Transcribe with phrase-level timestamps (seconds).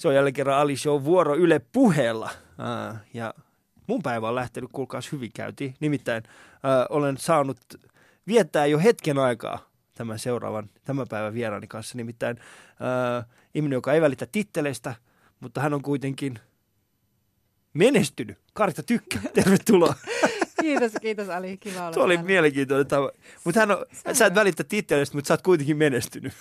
[0.00, 2.30] Se on jälleen kerran Ali Show vuoro Yle puheella.
[2.58, 3.34] Uh, ja
[3.86, 5.74] mun päivä on lähtenyt, kuulkaas hyvin käytiin.
[5.80, 7.58] Nimittäin uh, olen saanut
[8.26, 11.96] viettää jo hetken aikaa tämän seuraavan, tämän päivän vieraani kanssa.
[11.96, 13.24] Nimittäin uh,
[13.54, 14.94] ihminen, joka ei välitä titteleistä,
[15.40, 16.38] mutta hän on kuitenkin
[17.74, 18.38] menestynyt.
[18.52, 19.94] Karita Tykkä, tervetuloa.
[20.60, 22.26] Kiitos, kiitos Ali, kiva olla Tuo oli täällä.
[22.26, 23.10] mielenkiintoinen tapa.
[23.44, 26.32] Mutta hän on, sä et välitä titteleistä, mutta sä oot kuitenkin menestynyt.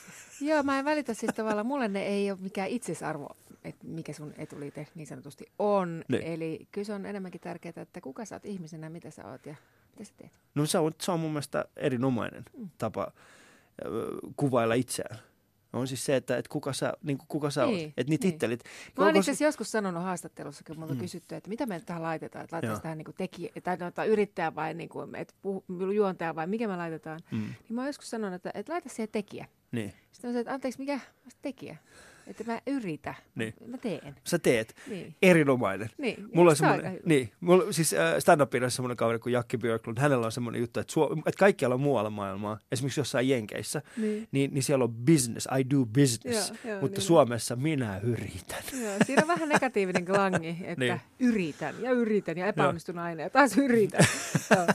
[0.42, 3.28] Joo, mä en välitä siis tavallaan, mulle ne ei ole mikään itsesarvo,
[3.64, 6.04] että mikä sun etuliite niin sanotusti on.
[6.08, 6.22] Niin.
[6.24, 9.56] Eli kyllä se on enemmänkin tärkeää, että kuka sä oot ihmisenä, mitä sä oot ja
[9.92, 10.32] mitä sä teet.
[10.56, 12.70] No se on, se on mun mielestä erinomainen Mm.
[12.78, 13.12] tapa
[14.36, 15.20] kuvailla itseään.
[15.74, 17.94] On siis se, että, että kuka sä, niin kuin kuka sä Niin, oot.
[17.98, 18.34] Että niitä niin.
[18.34, 18.64] tittelit.
[18.98, 21.00] Mä oon itse asiassa joskus sanonut haastattelussa, kun multa Mm.
[21.00, 24.56] kysytty, että mitä me tähän laitetaan, että laitetaan tähän niin tekijä, tai, no, tai yrittäjä
[24.56, 27.20] vai niin kuin, että puhu, juontaja vai mikä me laitetaan.
[27.32, 29.46] Mm, Niin mä oon joskus sanonut, että, että laita siihen tekijä.
[29.72, 29.94] niin.
[30.12, 31.78] Sitten on se, että anteeksi, mikä Mä sanoin, tekijä?
[32.30, 33.54] Että mä yritä, Niin.
[33.68, 34.16] mä teen.
[34.24, 34.76] Sä teet.
[34.88, 35.16] Niin.
[35.22, 35.90] Erinomainen.
[35.98, 36.26] Niin.
[36.34, 39.98] Mulla on se semmoinen, niin, mulla, siis äh, stand-upina on semmoinen kaveri kuin Jakki Björklund.
[40.00, 44.28] Hänellä on semmoinen juttu, että, suo, että kaikkialla muualla maailmaa, esimerkiksi jossain Jenkeissä, Niin.
[44.32, 46.50] niin, niin siellä on business, I do business.
[46.50, 47.08] Joo, joo, mutta niin.
[47.08, 48.64] Suomessa minä yritän.
[48.82, 51.02] Joo, siinä on vähän negatiivinen klangi, että Niin.
[51.20, 54.06] yritän ja yritän ja epäonnistun aina ja taas yritän.
[54.56, 54.66] Joo.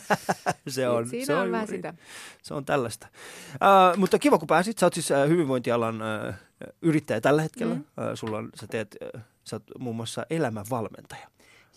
[0.69, 1.95] Se on, Siinä se on, on, vähän sitä.
[2.43, 3.07] Se on tällaista.
[3.55, 4.79] Uh, mutta kiva, kun pääsit.
[4.79, 5.95] Sä oot siis uh, hyvinvointialan
[6.29, 6.35] uh,
[6.83, 7.75] yrittäjä tällä hetkellä.
[7.75, 7.85] Mm.
[8.15, 8.97] Sulla on, sä teet,
[9.45, 11.29] sä oot muun muassa elämänvalmentaja.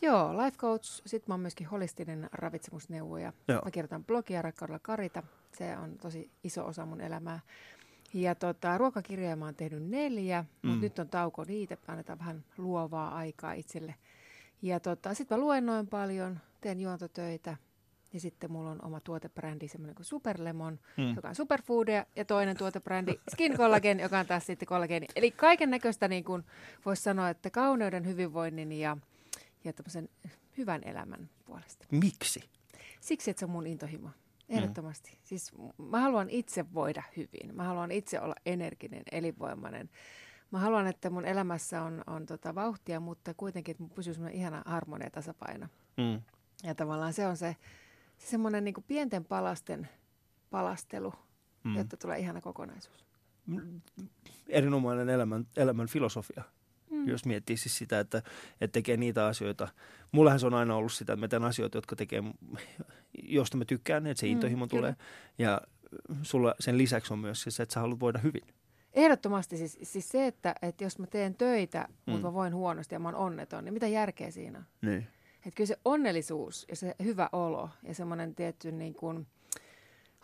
[0.01, 0.83] Joo, life coach.
[1.05, 3.33] Sitten mä oon myöskin holistinen ravitsemusneuvoja.
[3.47, 3.61] Joo.
[3.65, 5.23] Mä kirjoitan blogia Rakkaudella Karita.
[5.57, 7.39] Se on tosi iso osa mun elämää.
[8.13, 10.69] Ja tota, ruokakirjoja mä oon tehnyt neljä, Mm.
[10.69, 11.77] mutta nyt on tauko niitä.
[11.87, 13.95] Annetaan vähän luovaa aikaa itselle.
[14.61, 17.57] Ja tota, sitten mä luennoin paljon, teen juontotöitä.
[18.13, 21.15] Ja sitten mulla on oma tuotebrändi, semmoinen kuin Superlemon, Mm.
[21.15, 25.07] joka on superfoodia, ja toinen tuotebrändi Skin Collagen, joka on taas sitten kollageeni.
[25.15, 26.43] Eli kaiken näköistä niin kuin
[26.85, 28.97] voisi sanoa, että kauneuden, hyvinvoinnin ja,
[29.63, 30.09] ja tämmöisen
[30.57, 31.85] hyvän elämän puolesta.
[31.91, 32.43] Miksi?
[32.99, 34.09] Siksi, että se on mun intohimo.
[34.49, 35.11] Ehdottomasti.
[35.11, 35.17] Mm.
[35.23, 37.55] Siis mä haluan itse voida hyvin.
[37.55, 39.89] Mä haluan itse olla energinen, elinvoimainen.
[40.51, 44.39] Mä haluan, että mun elämässä on, on tota vauhtia, mutta kuitenkin, että mun pysyy semmoinen
[44.39, 45.67] ihana harmonia ja tasapaino.
[45.97, 46.21] Mm.
[46.63, 47.55] Ja tavallaan se on se
[48.17, 49.89] semmoinen niin pienten palasten
[50.49, 51.13] palastelu,
[51.63, 51.71] Mm.
[51.71, 51.77] mm.
[51.77, 53.05] jotta tulee ihana kokonaisuus.
[54.49, 56.43] Erinomainen elämän, elämän filosofia.
[56.91, 57.07] Mm.
[57.07, 58.17] Jos miettii siis sitä, että,
[58.61, 59.67] että tekee niitä asioita.
[60.11, 62.23] Mullahan se on aina ollut sitä, että mä teen asioita, jotka tekee,
[63.23, 64.79] josta mä tykkään, että se Mm, intohimo kyllä.
[64.81, 64.95] tulee.
[65.37, 65.61] Ja
[66.21, 68.41] sulla sen lisäksi on myös se, että sä haluat voida hyvin.
[68.93, 72.11] Ehdottomasti siis, siis se, että, että jos mä teen töitä, Mm.
[72.11, 74.65] mutta mä voin huonosti ja mä oon onneton, niin mitä järkeä siinä on?
[74.81, 75.07] Niin.
[75.45, 79.27] Että kyllä se onnellisuus ja se hyvä olo ja semmoinen tietty niin kuin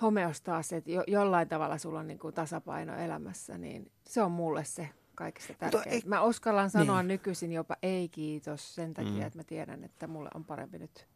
[0.02, 4.64] homeostaasi, että jo, jollain tavalla sulla on niin kuin tasapaino elämässä, niin se on mulle
[4.66, 5.54] se kaikista
[5.86, 7.08] ei- Mä uskallan sanoa Niin.
[7.08, 9.22] nykyisin jopa ei kiitos sen takia, Mm.
[9.22, 11.08] että mä tiedän, että mulle on parempi nyt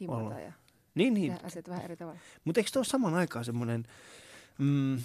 [0.00, 0.52] himota ja
[0.94, 1.38] Niin, niin.
[1.44, 2.20] asiat vähän eri tavalla.
[2.44, 3.84] Mutta eikö tuo saman aikaan semmoinen,
[4.58, 4.98] mm,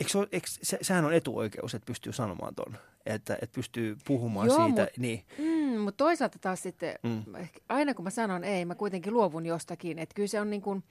[0.00, 2.76] eikö se, ole- eikö, se, sehän on etuoikeus, että pystyy sanomaan ton,
[3.06, 4.82] että, että pystyy puhumaan Joo, siitä.
[4.82, 7.24] mut- Niin, Mm, mutta toisaalta taas sitten, Mm.
[7.68, 9.98] aina kun mä sanon ei, mä kuitenkin luovun jostakin.
[9.98, 10.82] Että kyllä se on niin kuin,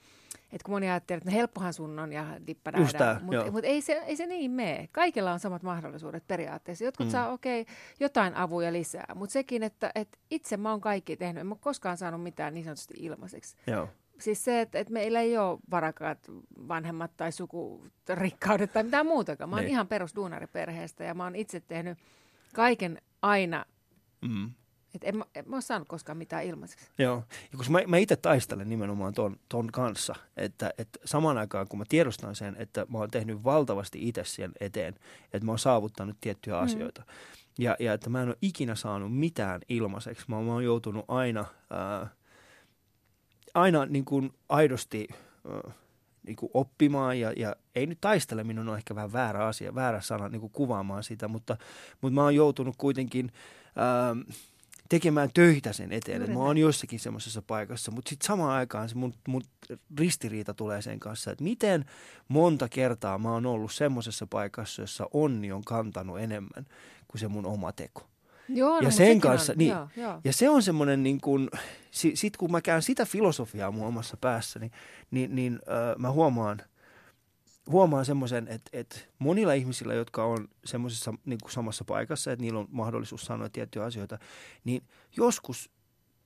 [0.52, 2.26] että kun moni ajattelee, että no helppohan sun on ja
[3.32, 3.44] joo.
[3.44, 4.88] mutta mut ei, se, ei se niin mene.
[4.92, 6.84] Kaikilla on samat mahdollisuudet periaatteessa.
[6.84, 7.10] Jotkut Mm.
[7.10, 11.40] saa okei okay, jotain avuja lisää, mutta sekin, että, että itse mä oon kaikki tehnyt.
[11.40, 13.56] En mä koskaan saanut mitään niin sanotusti ilmaiseksi.
[13.66, 13.88] joo.
[14.18, 16.18] Siis se, että, että meillä ei ole varakkaat
[16.68, 19.50] vanhemmat tai sukurikkaudet tai mitään muutakaan.
[19.50, 19.70] Mä oon Niin.
[19.70, 21.98] ihan perusduunariperheestä ja mä oon itse tehnyt
[22.54, 23.64] kaiken aina
[24.22, 24.50] Mm.
[24.94, 26.86] et en, mä, en mä ole saanut koskaan mitään ilmaiseksi.
[26.98, 27.22] Joo,
[27.52, 31.78] ja koska mä, mä itse taistelen nimenomaan ton, ton kanssa, että, että samaan aikaan kun
[31.78, 34.94] mä tiedostan sen, että mä oon tehnyt valtavasti itse sen eteen,
[35.32, 36.62] että mä oon saavuttanut tiettyjä Mm.
[36.64, 37.02] asioita,
[37.58, 41.04] ja, ja että mä en ole ikinä saanut mitään ilmaiseksi, mä, oon- mä oon joutunut
[41.08, 42.06] aina, ää,
[43.56, 45.08] aina niin kuin aidosti
[46.26, 50.28] niin kuin oppimaan, ja, ja ei nyt taisteleminen on ehkä vähän väärä asia, väärä sana
[50.28, 51.56] niin kuin kuvaamaan sitä, mutta,
[52.00, 53.32] mutta mä oon joutunut kuitenkin...
[53.76, 54.16] Ää,
[54.88, 56.22] tekemään töitä sen eteen.
[56.22, 59.42] Että Mä oon jossakin semmoisessa paikassa, mutta sitten samaan aikaan se mun, mun
[59.98, 61.84] ristiriita tulee sen kanssa, että miten
[62.28, 66.66] monta kertaa mä oon ollut semmoisessa paikassa, jossa onni on kantanut enemmän
[67.08, 68.06] kuin se mun oma teko.
[68.48, 69.70] Joo, Ja mut sen kanssa, on, niin.
[69.70, 70.20] Joo, joo.
[70.24, 71.50] Ja se on semmoinen, niin kun,
[71.90, 74.70] si, sit kun mä käyn sitä filosofiaa mun omassa päässäni,
[75.10, 76.58] niin, niin äh, mä huomaan,
[77.70, 82.58] huomaan semmoisen, että, että monilla ihmisillä, jotka on semmoisessa niin kuin samassa paikassa, että niillä
[82.60, 84.18] on mahdollisuus sanoa tiettyjä asioita,
[84.64, 84.82] niin
[85.16, 85.70] joskus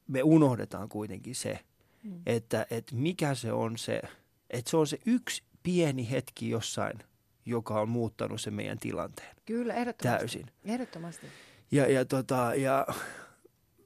[0.08, 1.58] me unohdetaan kuitenkin se,
[2.02, 2.22] Mm.
[2.26, 4.02] että, että mikä se on se,
[4.50, 6.98] että se on se yksi pieni hetki jossain
[7.46, 10.18] joka on muuttanut sen meidän tilanteen Kyllä, ehdottomasti.
[10.18, 10.46] täysin.
[10.64, 11.26] Ehdottomasti.
[11.70, 12.86] Ja, ja, tota, ja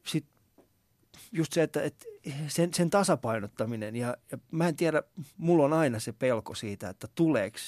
[0.06, 0.26] sit
[1.32, 2.04] just se, että, että
[2.48, 5.02] sen, sen tasapainottaminen ja, ja mä en tiedä,
[5.36, 7.58] mulla on aina se pelko siitä, että tuleeko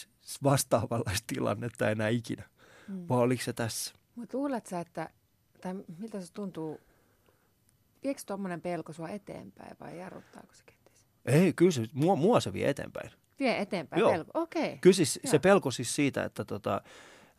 [0.43, 2.45] vastaavanlaista tilannetta enää ikinä.
[2.89, 3.07] Mm.
[3.09, 3.95] Vai oliko se tässä?
[4.15, 5.11] Mutta luulet sä, että,
[5.61, 6.81] tai miltä se tuntuu,
[8.05, 11.07] viekö tuommoinen pelko sua eteenpäin vai jarruttaako se kenties?
[11.25, 13.11] Ei, kyllä se, mua, mua se vie eteenpäin.
[13.39, 14.12] Vie eteenpäin Joo.
[14.12, 14.67] pelko, okei.
[14.67, 14.79] Okay.
[14.81, 16.83] Kyllä siis, se pelko siis siitä, että tota,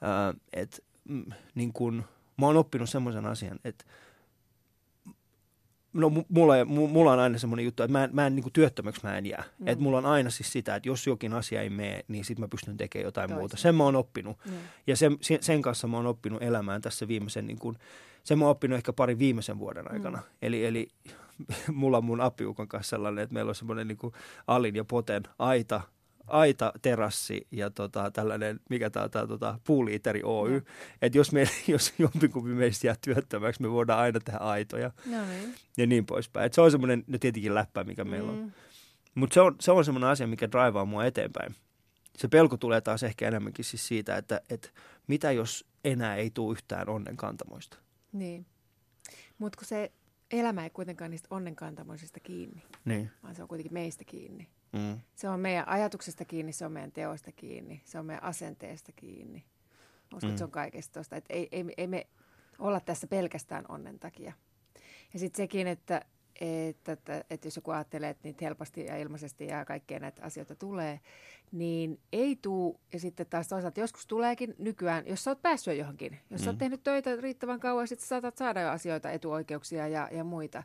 [0.02, 1.26] ää, et, mm,
[1.56, 2.04] niin kun,
[2.38, 3.86] mä oon oppinut semmoisen asian, että
[5.94, 8.54] no mu- mulla, mu- mulla on aina semmoinen juttu, että mä en, mä en niin
[8.54, 9.44] työttömäksi mä en jää.
[9.60, 9.68] Mm.
[9.68, 12.48] Että mulla on aina siis sitä, että jos jokin asia ei mene, niin sitten mä
[12.48, 13.42] pystyn tekemään jotain Toisin.
[13.42, 13.58] muuta.
[13.58, 14.38] Sen mä oon oppinut.
[14.46, 14.54] Mm.
[14.88, 17.78] Ja sen, sen- kanssa mä oon oppinut elämään tässä viimeisen, niin kun,
[18.24, 20.18] sen mä oon oppinut ehkä pari viimeisen vuoden aikana.
[20.18, 20.24] Mm.
[20.42, 20.88] Eli, eli
[21.74, 23.98] mulla on mun apiukon kanssa sellainen, että meillä on semmoinen niin
[24.48, 25.82] alin ja poten aita,
[26.28, 30.50] aita, terassi ja tota, tällainen, mikä tämä on, tota, puuliiteri Oy.
[30.60, 30.66] Mm.
[31.02, 35.56] Että jos, me, jos jompikumpi meistä jää työttömäksi, me voidaan aina tehdä aitoja No niin.
[35.78, 36.46] ja niin poispäin.
[36.46, 38.38] Et se on semmoinen, no tietenkin läppä, mikä meillä on.
[38.40, 38.52] Mm.
[39.16, 41.56] Mutta se on, se on semmoinen asia, mikä draivaa mua eteenpäin.
[42.18, 44.70] Se pelko tulee taas ehkä enemmänkin siis siitä, että, että
[45.08, 47.78] mitä jos enää ei tule yhtään onnen kantamoista.
[48.12, 48.46] Niin.
[49.38, 49.92] Mutta kun se
[50.32, 53.12] elämä ei kuitenkaan niistä onnenkantamoisista kiinni, Niin.
[53.24, 54.48] vaan se on kuitenkin meistä kiinni.
[54.74, 55.00] Mm.
[55.16, 59.46] Se on meidän ajatuksesta kiinni, se on meidän teoista kiinni, se on meidän asenteesta kiinni.
[60.16, 60.30] Uskon, Mm.
[60.30, 61.16] että se on kaikesta tuosta.
[61.16, 62.08] Että ei, ei, ei me
[62.60, 64.34] olla tässä pelkästään onnen takia.
[65.14, 66.02] Ja sitten sekin, että,
[66.42, 70.56] että, että, että jos joku ajattelee, että niitä helposti ja ilmaisesti ja kaikkea näitä asioita
[70.56, 71.00] tulee,
[71.52, 72.80] niin ei tuu.
[72.94, 76.50] Ja sitten taas toisaalta joskus tuleekin nykyään, jos sä oot päässyt jo johonkin, jos sä
[76.50, 76.60] oot Mm.
[76.60, 80.64] tehnyt töitä riittävän kauan, sitten saatat saada jo asioita, etuoikeuksia ja, ja muita,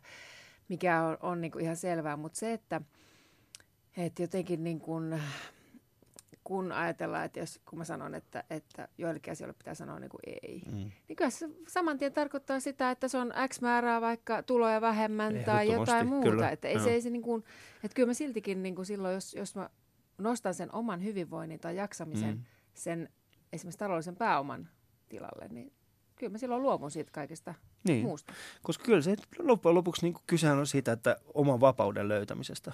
[0.69, 2.17] mikä on, on niin kuin ihan selvää.
[2.17, 2.81] Mutta se, että,
[3.97, 5.21] että jotenkin niin kuin,
[6.45, 10.21] kun ajatellaan, että jos, kun mä sanon, että, että joillekin asioille pitää sanoa niin kuin
[10.43, 10.91] ei, Mm.
[11.09, 15.35] niin kyllä se saman tien tarkoittaa sitä, että se on X määrää vaikka tuloja vähemmän
[15.47, 16.31] tai jotain muuta.
[16.31, 17.45] kyllä, Että, ei se, ei se niin kuin,
[17.85, 19.71] että kyllä mä siltikin niin kuin silloin, jos, jos mä
[20.19, 22.43] nostan sen oman hyvinvoinnin tai jaksamisen, Mm.
[22.75, 23.09] sen
[23.53, 24.69] esimerkiksi taloudellisen pääoman
[25.09, 25.73] tilalle, niin
[26.17, 27.55] kyllä mä silloin luovun siitä kaikesta
[27.89, 28.33] Niin, muusta.
[28.63, 32.73] koska kyllä se loppujen lopuksi niin kysehän on siitä, että oman vapauden löytämisestä.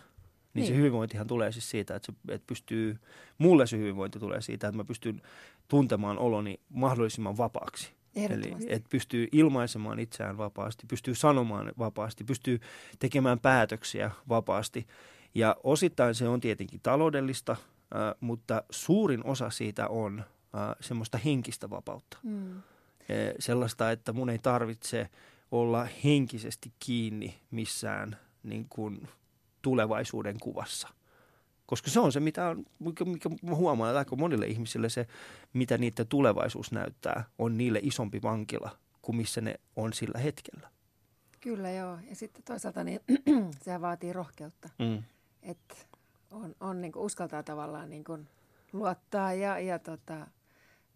[0.55, 0.79] Niin, niin se Niin.
[0.79, 2.99] hyvinvointihan tulee siis siitä, että, se, että pystyy,
[3.39, 5.23] mulle se hyvinvointi tulee siitä, että mä pystyn
[5.69, 7.93] tuntemaan oloni mahdollisimman vapaaksi.
[8.17, 12.61] Eli että pystyy ilmaisemaan itseään vapaasti, pystyy sanomaan vapaasti, pystyy
[12.99, 14.87] tekemään päätöksiä vapaasti.
[15.35, 21.71] Ja osittain se on tietenkin taloudellista, äh, mutta suurin osa siitä on äh, semmoista henkistä
[21.71, 22.19] vapautta.
[22.23, 22.63] Mm.
[23.09, 25.09] Eh, sellaista, että mun ei tarvitse
[25.51, 29.09] olla henkisesti kiinni missään niin kuin
[29.63, 30.89] tulevaisuuden kuvassa.
[31.67, 35.07] Koska se on se, mitä on, mikä, mikä huomaan, että aika monille ihmisille se,
[35.53, 40.71] mitä niiden tulevaisuus näyttää, on niille isompi vankila kuin missä ne on sillä hetkellä.
[41.41, 41.99] Kyllä joo.
[42.09, 43.01] Ja sitten toisaalta niin
[43.65, 44.69] sehän vaatii rohkeutta.
[44.79, 45.03] Mm.
[45.43, 45.75] että
[46.31, 48.29] on, on niin kuin uskaltaa tavallaan niin kuin
[48.73, 50.27] luottaa ja, ja tota,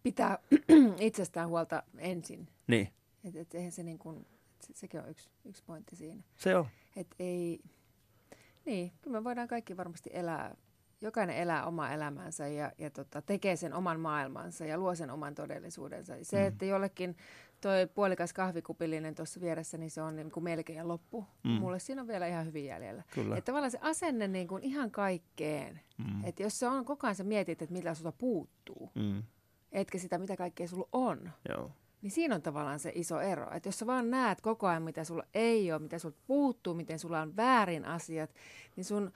[0.03, 0.37] pitää
[0.99, 2.47] itsestään huolta ensin.
[2.67, 2.87] Niin,
[3.23, 4.25] Et, et eihän se niin kuin,
[4.59, 6.23] se, sekin on yksi, yksi pointti siinä.
[6.35, 6.65] se on.
[6.95, 7.59] Et ei,
[8.65, 10.55] niin, kyllä me voidaan kaikki varmasti elää,
[11.01, 15.35] jokainen elää omaa elämäänsä ja, ja tota, tekee sen oman maailmansa ja luo sen oman
[15.35, 16.13] todellisuudensa.
[16.21, 16.47] Se, Mm.
[16.47, 17.17] että jollekin
[17.61, 21.25] toi puolikas kahvikupillinen tuossa vieressä, niin se on niin kuin melkein loppu.
[21.43, 21.49] Mm.
[21.51, 23.03] Mulle siinä on vielä ihan hyvin jäljellä.
[23.13, 23.37] Kyllä.
[23.37, 25.81] Että tavallaan se asenne niin kuin ihan kaikkeen.
[25.97, 26.23] Mm.
[26.25, 29.23] Että jos se on koko ajan sä mietit, että mitä sulta puuttuu, Mm.
[29.71, 31.71] etkä sitä, mitä kaikkea sulla on, Joo.
[32.03, 33.51] Niin siinä on tavallaan se iso ero.
[33.55, 36.99] Että jos sä vaan näet koko ajan, mitä sulla ei ole, mitä sulta puuttuu, miten
[36.99, 38.29] sulla on väärin asiat,
[38.75, 39.11] niin sun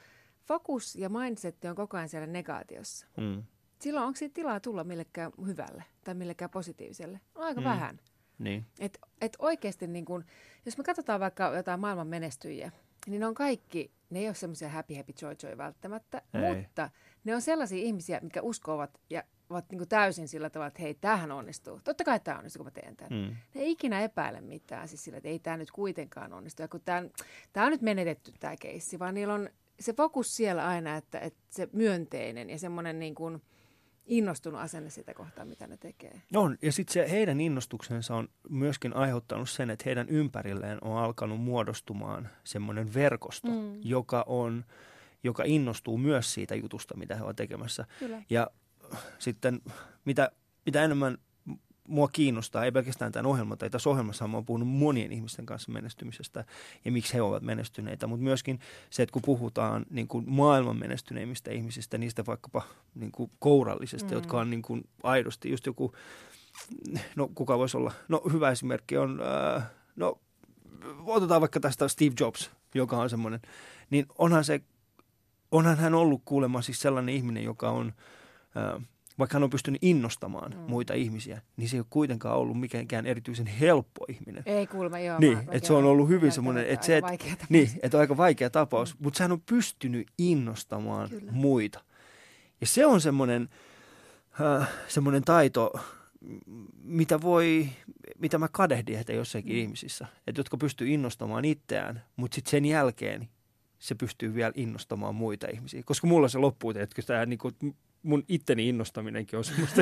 [0.45, 3.07] fokus ja mindset on koko ajan siellä negaatiossa.
[3.17, 3.43] Mm.
[3.79, 7.19] Silloin onko siitä tilaa tulla millekään hyvälle tai millekään positiiviselle?
[7.35, 7.65] No aika Mm.
[7.65, 7.99] vähän.
[8.39, 8.65] Niin.
[8.79, 10.25] Et, et oikeasti, niin kun,
[10.65, 12.71] jos me katsotaan vaikka jotain maailman menestyjiä,
[13.07, 16.55] niin ne on kaikki, ne ei ole semmoisia happy, happy, joy, joy välttämättä, Ei.
[16.55, 16.89] mutta
[17.23, 20.93] ne on sellaisia ihmisiä, mitkä uskovat ja ovat niin kuin täysin sillä tavalla, että hei,
[20.93, 21.79] tämähän onnistuu.
[21.83, 23.21] Totta kai tämä onnistuu, kun mä teen tämän.
[23.21, 23.35] Mm.
[23.55, 26.61] Ne ei ikinä epäile mitään, siis sillä, että ei tämä nyt kuitenkaan onnistu.
[26.61, 27.03] Ja kun tämä,
[27.53, 29.49] tämä on nyt menetetty tämä keissi, vaan niillä on
[29.79, 33.41] se fokus siellä aina, että, että se myönteinen ja semmoinen niin kuin
[34.05, 36.21] innostunut asenne sitä kohtaan, mitä ne tekee.
[36.35, 41.41] On, ja sitten se heidän innostuksensa on myöskin aiheuttanut sen, että heidän ympärilleen on alkanut
[41.41, 43.79] muodostumaan semmoinen verkosto, Mm.
[43.83, 44.65] joka, on,
[45.23, 47.85] joka innostuu myös siitä jutusta, mitä he ovat tekemässä.
[47.99, 48.21] Kyllä.
[48.29, 48.47] Ja
[49.19, 49.61] sitten
[50.05, 50.31] mitä,
[50.65, 51.17] mitä enemmän
[51.87, 55.71] mua kiinnostaa, ei pelkästään tämän ohjelman, tai tässä ohjelmassa mä oon puhunut monien ihmisten kanssa
[55.71, 56.45] menestymisestä
[56.85, 61.51] ja miksi he ovat menestyneitä, mutta myöskin se, että kun puhutaan niin kuin maailman menestyneimmistä
[61.51, 62.61] ihmisistä, niistä vaikkapa
[62.95, 64.13] niin kuin kourallisesta, mm.
[64.13, 65.93] jotka on niin kuin aidosti just joku,
[67.15, 69.21] no kuka voisi olla, no hyvä esimerkki on,
[69.55, 69.63] äh,
[69.95, 70.19] no
[71.05, 73.39] otetaan vaikka tästä Steve Jobs, joka on semmoinen,
[73.89, 74.61] niin onhan se,
[75.51, 78.16] onhan hän ollut kuulemma siis sellainen ihminen, joka on, äh,
[79.19, 80.59] vaikka hän on pystynyt innostamaan mm.
[80.59, 84.43] muita ihmisiä, niin se ei ole kuitenkaan ollut mikään erityisen helppo ihminen.
[84.45, 85.19] Ei kuulemma, joo.
[85.19, 87.05] Niin, että se on ollut hyvin semmoinen, että se, et,
[87.49, 89.03] niin, että on aika vaikea tapaus, mm.
[89.03, 91.31] mutta hän on pystynyt innostamaan Kyllä.
[91.31, 91.83] muita.
[92.61, 93.49] Ja se on semmoinen,
[94.41, 95.73] äh, semmoinen taito,
[96.83, 97.69] mitä voi,
[98.19, 99.59] mitä mä kadehdin että jossakin mm.
[99.59, 103.29] ihmisissä, että jotka pystyy innostamaan itseään, mutta sitten sen jälkeen
[103.79, 105.83] se pystyy vielä innostamaan muita ihmisiä.
[105.85, 107.55] Koska mulla se loppuu, että tämä niin kuin,
[108.03, 109.81] mun itteni innostaminenkin on semmoista,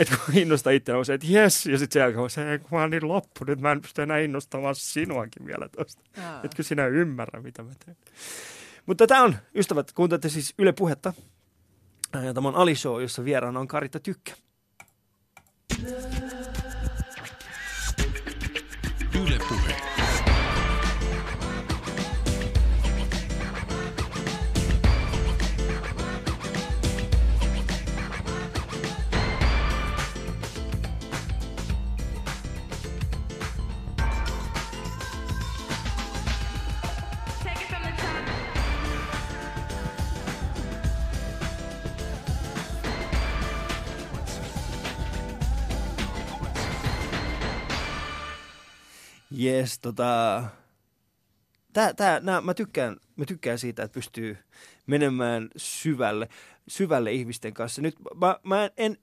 [0.00, 2.68] että kun innostaa itseään, on se, että jes, ja sitten sen jälkeen on se, että
[2.70, 6.02] mä oon niin loppu, nyt mä en pysty enää innostamaan sinuakin vielä tuosta.
[6.44, 7.96] Etkö sinä ymmärrä, mitä mä teen.
[8.86, 11.12] Mutta tämä on, ystävät, kuuntelette siis Yle Puhetta.
[12.10, 14.32] Tämä on Ali Show, jossa vieraana on Karita Tykkä.
[49.38, 50.44] Jes, tota...
[51.72, 54.38] Tää, tää, nää, mä, tykkään, mä tykkään siitä, että pystyy
[54.86, 56.28] menemään syvälle,
[56.68, 57.82] syvälle ihmisten kanssa.
[57.82, 58.96] Nyt mä, mä en,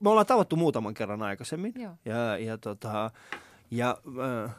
[0.00, 1.72] me ollaan tavattu muutaman kerran aikaisemmin.
[1.76, 1.94] Joo.
[2.04, 3.10] Ja, ja, tota,
[3.70, 3.98] ja
[4.44, 4.54] äh,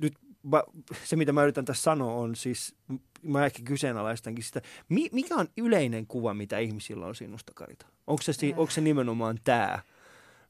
[0.00, 0.62] nyt mä,
[1.04, 2.74] se, mitä mä yritän tässä sanoa, on siis,
[3.22, 7.86] mä ehkä kyseenalaistankin sitä, mi, mikä on yleinen kuva, mitä ihmisillä on sinusta, Karita?
[8.06, 8.58] Onko se, äh.
[8.58, 9.78] onko se nimenomaan tämä,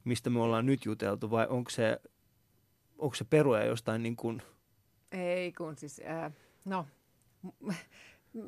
[0.04, 2.00] mistä me ollaan nyt juteltu, vai onko se
[2.98, 4.42] onko se peruja jostain niin kuin...
[5.12, 6.32] Ei kun siis, äh,
[6.64, 6.86] no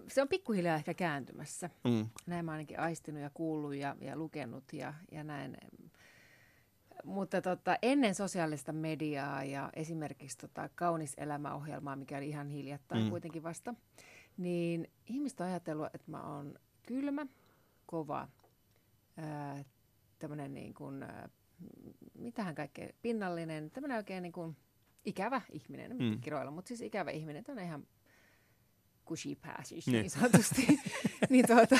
[0.08, 1.70] se on pikkuhiljaa ehkä kääntymässä.
[1.84, 2.08] Mm.
[2.26, 5.56] Näin mä ainakin aistinut ja kuullut ja, ja lukenut ja, ja näin.
[7.04, 13.10] Mutta tota, ennen sosiaalista mediaa ja esimerkiksi tota Kaunis elämäohjelmaa, mikä oli ihan hiljattain mm.
[13.10, 13.74] kuitenkin vasta,
[14.36, 17.26] niin ihmiset on ajatellut, että mä oon kylmä,
[17.86, 18.28] kova,
[20.18, 21.04] tämmöinen niin kuin,
[22.28, 24.56] mitähän kaikkea, pinnallinen, tämmöinen oikein niin kuin
[25.04, 26.20] ikävä ihminen, mm.
[26.20, 27.86] kiroilla, mutta siis ikävä ihminen, on ihan
[29.04, 30.00] kushy pääsis niin.
[30.00, 30.66] niin sanotusti.
[31.30, 31.78] niin tuota,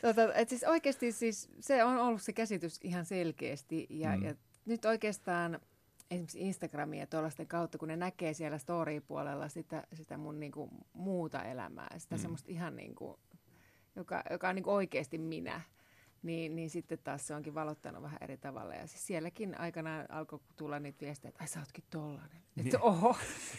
[0.00, 4.22] tuota, et siis oikeasti siis se on ollut se käsitys ihan selkeästi ja, mm.
[4.22, 4.34] ja
[4.64, 5.60] nyt oikeastaan
[6.10, 11.98] esimerkiksi Instagramia tuollaisten kautta, kun ne näkee siellä story-puolella sitä, sitä mun niinku muuta elämää,
[11.98, 12.20] sitä mm.
[12.20, 13.18] semmoista ihan niinku,
[13.96, 15.60] joka, joka on niinku oikeasti minä,
[16.22, 18.74] niin, niin sitten taas se onkin valottanut vähän eri tavalla.
[18.74, 22.42] Ja siis sielläkin aikanaan alkoi tulla niitä viestejä, että ai sä ootkin tollanen.
[22.54, 22.66] Niin.
[22.66, 23.16] Että oho,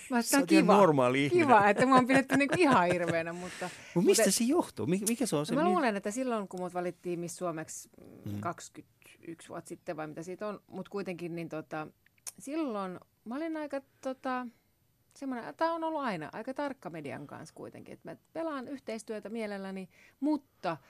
[0.09, 1.47] mä se on kiva, normaali ihminen.
[1.47, 3.33] kiva, että mä oon pidetty niinku ihan hirveänä.
[3.33, 4.85] Mutta, Mut mistä mutta, se johtuu?
[4.85, 5.55] Mikä se on se?
[5.55, 7.89] Mä luulen, että silloin kun mut valittiin Miss Suomeksi
[8.25, 8.39] mm.
[8.39, 11.87] 21 vuotta sitten vai mitä siitä on, mutta kuitenkin niin tota,
[12.39, 14.47] silloin mä olin aika tota,
[15.15, 19.89] semmoinen, tämä on ollut aina aika tarkka median kanssa kuitenkin, että mä pelaan yhteistyötä mielelläni,
[20.19, 20.77] mutta–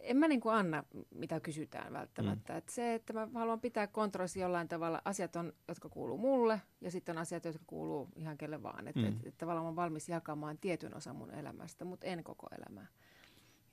[0.00, 2.52] en mä niin kuin anna, mitä kysytään välttämättä.
[2.52, 2.58] Mm.
[2.58, 6.90] Et se, että mä haluan pitää kontrollissi jollain tavalla, asiat on, jotka kuuluu mulle, ja
[6.90, 8.88] sitten on asiat, jotka kuuluu ihan kelle vaan.
[8.88, 9.08] Että mm.
[9.08, 12.86] et, et tavallaan mä olen valmis jakamaan tietyn osan mun elämästä, mutta en koko elämää.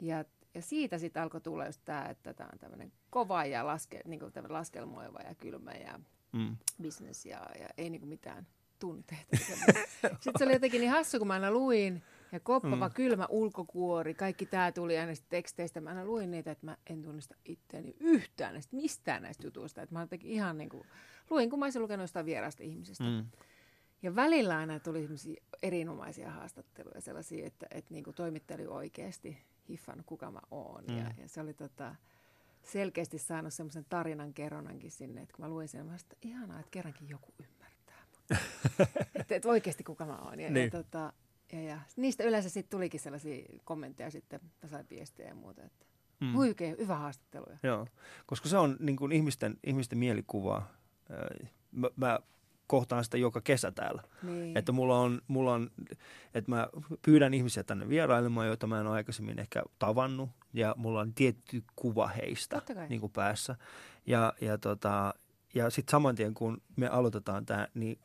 [0.02, 4.02] Ja, ja siitä sitten alkoi tulla just tämä, että tämä on tämmöinen kova ja laske,
[4.06, 6.00] niin kuin laskelmoiva ja kylmä ja
[6.32, 6.58] mm.
[6.82, 8.48] business ja, ja ei niin kuin mitään
[8.80, 9.38] tunteita.
[10.22, 12.04] sitten se oli jotenkin niin hassu, kun mä aina luin,
[12.36, 12.94] ja koppava, mm.
[12.94, 15.82] kylmä ulkokuori, kaikki tämä tuli aina teksteistä.
[15.82, 19.82] Mä aina luin niitä, että mä en tunnista itseäni yhtään näistä, mistään näistä jutuista.
[19.82, 20.84] Että mä jotenkin ihan niin kuin,
[21.30, 23.04] luin, kun mä olisin lukenut jostain vieraasta ihmisestä.
[23.04, 23.26] Mm.
[24.02, 25.10] Ja välillä aina tuli
[25.64, 29.38] erinomaisia haastatteluja, sellaisia, että, että niin kuin toimittaja oikeasti
[29.70, 30.84] hiffan, kuka mä oon.
[30.88, 30.98] Mm.
[30.98, 31.96] Ja, ja se oli tota,
[32.64, 36.72] selkeästi saanut semmoisen tarinan kerronankin sinne, että kun mä luin sen, mä että ihanaa, että
[36.72, 38.06] kerrankin joku ymmärtää.
[39.20, 40.40] että, että oikeasti kuka mä oon.
[40.40, 40.66] Ja, niin.
[40.66, 41.14] ja tota,
[41.52, 45.86] ja, ja niistä yleensä sitten tulikin sellaisia kommentteja sitten, sai viestejä ja muuta, että
[46.20, 46.34] mm.
[46.34, 47.46] huikea, hyvä haastattelu.
[47.64, 47.88] Joo,
[48.26, 50.64] koska se on niin kuin ihmisten, ihmisten mielikuva.
[51.72, 52.20] Mä, mä
[52.68, 54.04] kohtaan sitä joka kesä täällä.
[54.24, 54.58] Niin.
[54.58, 55.72] Että mulla on, mulla on,
[56.34, 56.68] että mä
[57.02, 60.30] pyydän ihmisiä tänne vierailemaan, joita mä en ole aikaisemmin ehkä tavannut.
[60.54, 63.56] Ja mulla on tietty kuva heistä niin kuin päässä.
[64.06, 65.14] Ja, ja, tota,
[65.54, 68.00] ja sitten saman tien kun me aloitetaan tämä, niin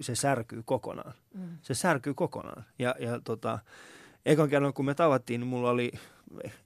[0.00, 1.12] se särkyy kokonaan.
[1.34, 1.48] Mm.
[1.62, 2.64] Se särkyy kokonaan.
[2.78, 3.58] Ja, ja tota,
[4.26, 5.92] ekan kerran kun me tavattiin, niin mulla oli,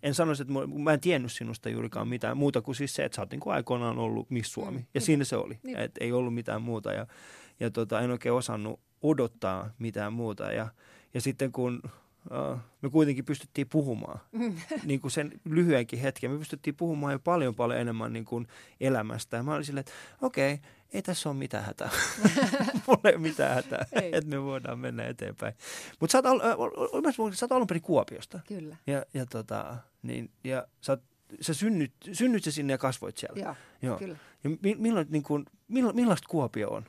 [0.02, 3.16] en sanoisi, että mulla, mä en tiennyt sinusta juurikaan mitään muuta kuin siis se, että
[3.16, 4.78] sä oot niin kuin aikoinaan ollut Miss Suomi.
[4.78, 5.02] Mm, ja niin.
[5.02, 5.78] siinä se oli, Niin.
[5.78, 6.92] että ei ollut mitään muuta.
[6.92, 7.06] Ja,
[7.60, 10.52] ja tota, en oikein osannut odottaa mitään muuta.
[10.52, 10.68] Ja,
[11.14, 11.82] ja sitten kun
[12.82, 14.54] me kuitenkin pystyttiin puhumaan, Mm.
[14.84, 18.46] niin kuin sen lyhyenkin hetken, me pystyttiin puhumaan jo paljon paljon enemmän niin kuin
[18.80, 19.36] elämästä.
[19.36, 19.92] Ja mä olin silleen, että
[20.26, 20.58] okei,
[20.92, 21.90] ei tässä ole mitään hätää.
[22.86, 25.54] Mulla ei ole mitään hätää, että me voidaan mennä eteenpäin.
[26.00, 28.40] Mutta sä, oot al- ol- sanoin, sä oot alun perin Kuopiosta.
[28.48, 28.76] Kyllä.
[28.86, 33.40] Ja, ja, tota, niin, ja sä, oot- sä synnyt, synnyt sä sinne ja kasvoit siellä.
[33.42, 33.98] Joo, Joo.
[33.98, 34.16] kyllä.
[34.44, 36.84] Ja mi, milloin, niin kuin, millaista Kuopio on?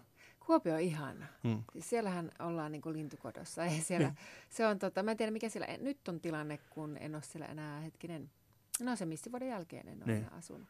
[0.45, 1.25] Kuopio on ihana.
[1.43, 1.63] Hmm.
[1.73, 3.65] Siis siellähän ollaan niin kuin lintukodossa.
[3.65, 4.17] Ja siellä, Niin.
[4.49, 7.45] se on, tota, mä en tiedä mikä siellä nyt on tilanne, kun en ole siellä
[7.47, 8.29] enää hetkinen.
[8.81, 10.17] No se missivuoden jälkeen en ole Niin.
[10.17, 10.67] enää asunut.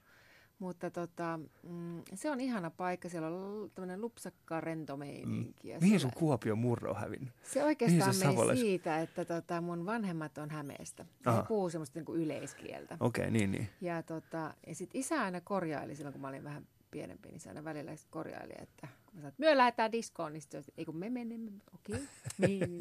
[0.60, 3.10] Mutta tota, mm, se on ihana paikka.
[3.10, 5.74] Siellä on tämmöinen lupsakka rento meininki.
[5.74, 5.80] Mm.
[5.82, 7.34] Mihin sun Kuopion murre on hävinnyt?
[7.44, 11.06] Se oikeastaan se meni Savolais- siitä, että tota, mun vanhemmat on Hämeestä.
[11.25, 11.42] Aha.
[11.42, 12.98] He puhuu semmoista niin kuin yleiskieltä.
[13.00, 13.70] Okei, okay, niin, niin.
[13.82, 17.50] Ja, tota, ja sitten isä aina korjaili silloin, kun mä olin vähän pienempi, niin se
[17.50, 20.98] aina välillä korjaili, että kun mä sanoin, että me lähdetään diskoon, niin sitten ei kun
[20.98, 21.96] me menemme, okei,
[22.44, 22.78] okay.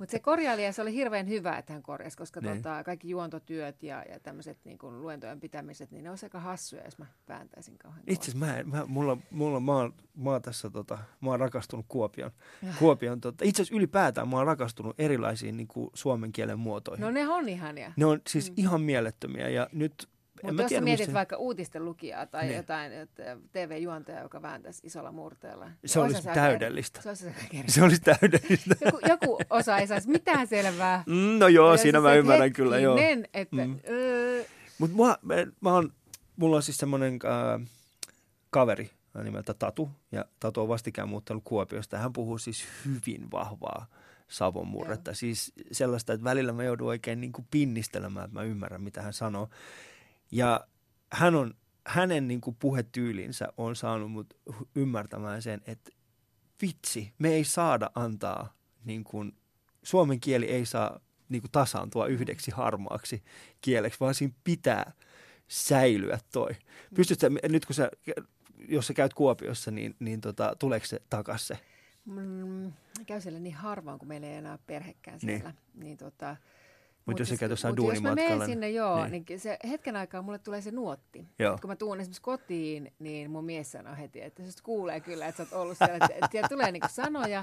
[0.00, 2.56] Mutta se korjaili ja se oli hirveän hyvä, että hän korjasi, koska Niin.
[2.56, 6.84] tota, kaikki juontotyöt ja, ja tämmöiset niin kuin luentojen pitämiset, niin ne olisi aika hassuja,
[6.84, 10.42] jos mä vääntäisin kauhean Itse asiassa mä, en- mä, mulla, mulla mä, oon, mä, oon
[10.42, 12.30] tässä, tota, mä oon rakastunut Kuopion.
[12.78, 17.02] Kuopion tota, itse asiassa ylipäätään mä oon rakastunut erilaisiin niin kuin suomen kielen muotoihin.
[17.04, 17.92] No ne on ihania.
[17.96, 18.54] Ne on siis Mm.
[18.56, 20.08] ihan mielettömiä ja nyt
[20.42, 22.56] Mutta jos tiedä, mietit mistä- vaikka uutisten lukijaa tai Niin.
[22.56, 25.64] jotain että TV-juontaja, joka vääntäisi isolla murteella.
[25.64, 27.02] niin Se olisi täydellistä.
[27.02, 27.26] Se olisi.
[27.66, 28.76] Se olisi täydellistä.
[28.84, 31.02] joku, joku osa ei saisi mitään selvää.
[31.06, 32.96] Mm, no joo, Ja siinä siis mä ymmärrän että kyllä, joo.
[32.96, 33.78] hetkinen, Että, Mm.
[33.88, 34.44] öö,
[34.78, 35.92] Mutta mä, mä, mä oon,
[36.36, 37.66] mulla on siis semmoinen äh,
[38.50, 38.90] kaveri
[39.24, 43.86] nimeltä Tatu, ja Tatu on vastikään muuttanut Kuopiosta, hän puhuu siis hyvin vahvaa
[44.28, 45.14] Savon murretta.
[45.14, 49.12] Siis sellaista, että välillä mä joudun oikein niin kuin pinnistelemään, että mä ymmärrän, mitä hän
[49.12, 49.48] sanoo.
[50.32, 50.66] Ja
[51.12, 51.54] hän on,
[51.86, 54.34] hänen niin kuin puhetyylinsä on saanut mut
[54.74, 55.90] ymmärtämään sen, että
[56.62, 58.52] vitsi, me ei saada antaa,
[58.84, 59.32] niin kuin,
[59.82, 63.22] suomen kieli ei saa niin kuin tasaantua yhdeksi harmaaksi
[63.60, 64.92] kieleksi, vaan siinä pitää
[65.48, 66.50] säilyä toi.
[66.94, 67.90] Pystytkö, nyt kun sä,
[68.68, 71.58] jos sä käyt Kuopiossa, niin, niin tota, tuleeko se takas se?
[72.04, 72.72] mm,
[73.06, 75.38] käy siellä niin harvoin, kun meillä ei enää perhekään Niin.
[75.38, 75.54] siellä.
[75.74, 76.36] Niin, tota,
[77.06, 79.24] Mut jos sä käyt jossain mut jos mä duunimatkalla, menen sinne, joo, niin.
[79.28, 79.40] niin.
[79.40, 81.26] se hetken aikaa mulle tulee se nuotti.
[81.38, 81.54] Joo.
[81.54, 85.26] Et kun mä tuun esimerkiksi kotiin, niin mun mies sanoo heti, että se kuulee kyllä,
[85.26, 85.94] että sä oot ollut siellä.
[85.94, 87.42] Että, että siellä tulee niinku sanoja.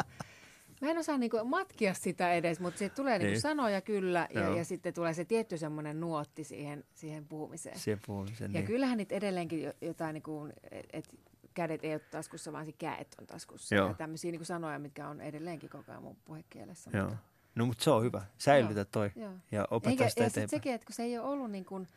[0.81, 3.41] Mä en osaa niinku matkia sitä edes, mutta siitä tulee niinku Niin.
[3.41, 4.27] sanoja kyllä.
[4.33, 4.55] Ja, Joo.
[4.55, 7.79] ja sitten tulee se tietty semmoinen nuotti siihen, siihen puhumiseen.
[7.79, 8.65] Se puhumisen, Ja niin.
[8.67, 10.53] kyllähän niitä edelleenkin jo- jotain, niin kuin,
[10.93, 11.11] että
[11.53, 13.75] kädet ei ole taskussa, vaan se käet on taskussa.
[13.75, 13.87] Joo.
[13.87, 16.89] Ja tämmöisiä niin kuin sanoja, mitkä on edelleenkin koko ajan mun puhekielessä.
[16.93, 17.03] Joo.
[17.09, 17.23] Mutta,
[17.55, 18.21] No mutta se on hyvä.
[18.37, 19.31] Säilytä toi joo.
[19.51, 20.49] ja opeta Eikä, sitä ja eteenpäin.
[20.49, 21.87] sekin, että kun se ei ole ollut niin kuin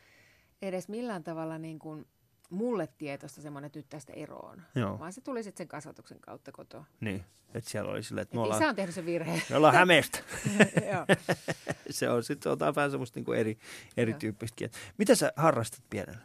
[0.62, 2.06] edes millään tavalla niin kuin
[2.50, 4.62] mulle tietoista semmoinen, että nyt tästä eroon.
[4.74, 4.98] Joo.
[4.98, 6.84] Vaan se tuli sitten sen kasvatuksen kautta kotoa.
[7.00, 9.42] Niin, että siellä oli silleen, että Et me isä ollaan, on tehnyt sen virheen.
[9.50, 10.18] me ollaan Hämeestä.
[10.92, 11.06] Joo.
[11.90, 13.92] se on sitten jotain vähän semmoista niinku eri, Joo.
[13.96, 14.78] erityyppistä kieltä.
[14.98, 16.18] Mitä sä harrastat pienenä?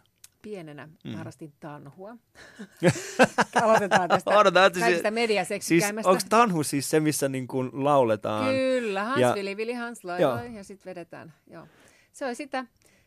[0.52, 1.14] Pienenä Mm.
[1.16, 2.18] harrastin tanhua.
[3.64, 6.10] Aloitetaan tästä Odotan, kaikista Siis mediaseksikäimmästä.
[6.10, 8.56] onko tanhu siis se, missä niin kuin lauletaan?
[8.56, 10.36] Kyllä, Hans Ja- Vili, Vili Hans loi, Joo.
[10.36, 11.34] loi, ja sitten vedetään.
[11.52, 11.68] Joo.
[12.14, 12.66] Se oli sitä.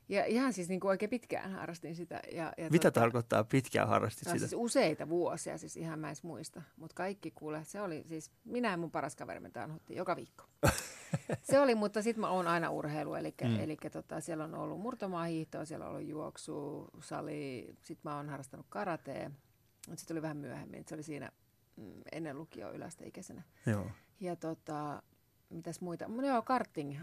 [0.09, 2.21] Ja ihan siis niin kuin oikein pitkään harrastin sitä.
[2.33, 4.39] Ja, ja Mitä tarkoittaa pitkään harrastit No, sitä?
[4.39, 6.63] siis useita vuosia, siis ihan mä en muista.
[6.77, 10.45] Mutta kaikki kuule, se oli siis, minä ja mun paras kaveri me tanhuttiin joka viikko.
[11.51, 13.61] se oli, mutta sitten mä oon aina urheilu, eli, Mm.
[13.61, 18.67] eli tota, siellä on ollut murtomaahiihtoa, siellä on ollut juoksu, sali, sitten mä oon harrastanut
[18.69, 19.31] karatea,
[19.89, 21.31] mutta se tuli vähän myöhemmin, se oli siinä
[21.77, 23.43] mm, ennen lukio yläasteikäisenä.
[23.67, 23.91] Joo.
[24.21, 25.03] Ja tota,
[25.51, 26.09] mitäs muita?
[26.09, 26.99] No joo, karting,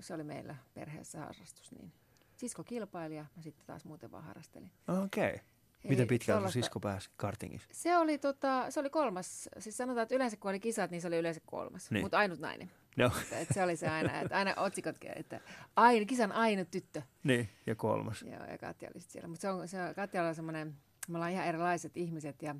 [0.00, 1.92] se oli meillä perheessä harrastus, niin
[2.36, 4.70] sisko kilpaili ja mä sitten taas muuten vaan harrastelin.
[5.04, 5.30] Okei.
[5.34, 5.44] Okay.
[5.88, 7.68] Miten pitkään sun sisko pääsi kartingissa?
[7.72, 11.08] Se oli, tota, se oli kolmas, siis sanotaan, että yleensä kun oli kisat, niin se
[11.08, 12.04] oli yleensä kolmas, Niin.
[12.04, 12.70] mutta ainut nainen.
[12.96, 13.10] Joo.
[13.22, 15.40] Että, että se oli se aina, että aina otsikotkin, että
[15.76, 17.02] aina, kisan ainut tyttö.
[17.24, 18.22] Niin, ja kolmas.
[18.22, 19.28] Joo, ja Katja oli siellä.
[19.28, 20.74] Mutta se on, se on, Katja on semmoinen,
[21.08, 22.54] me ollaan ihan erilaiset ihmiset ja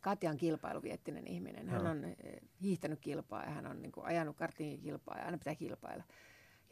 [0.00, 1.68] Katja on kilpailuviettinen ihminen.
[1.68, 1.90] Hän Joo.
[1.90, 2.14] on eh,
[2.62, 6.04] hiihtänyt kilpaa ja hän on niin kuin, ajanut kartingin kilpaa ja aina pitää kilpailla.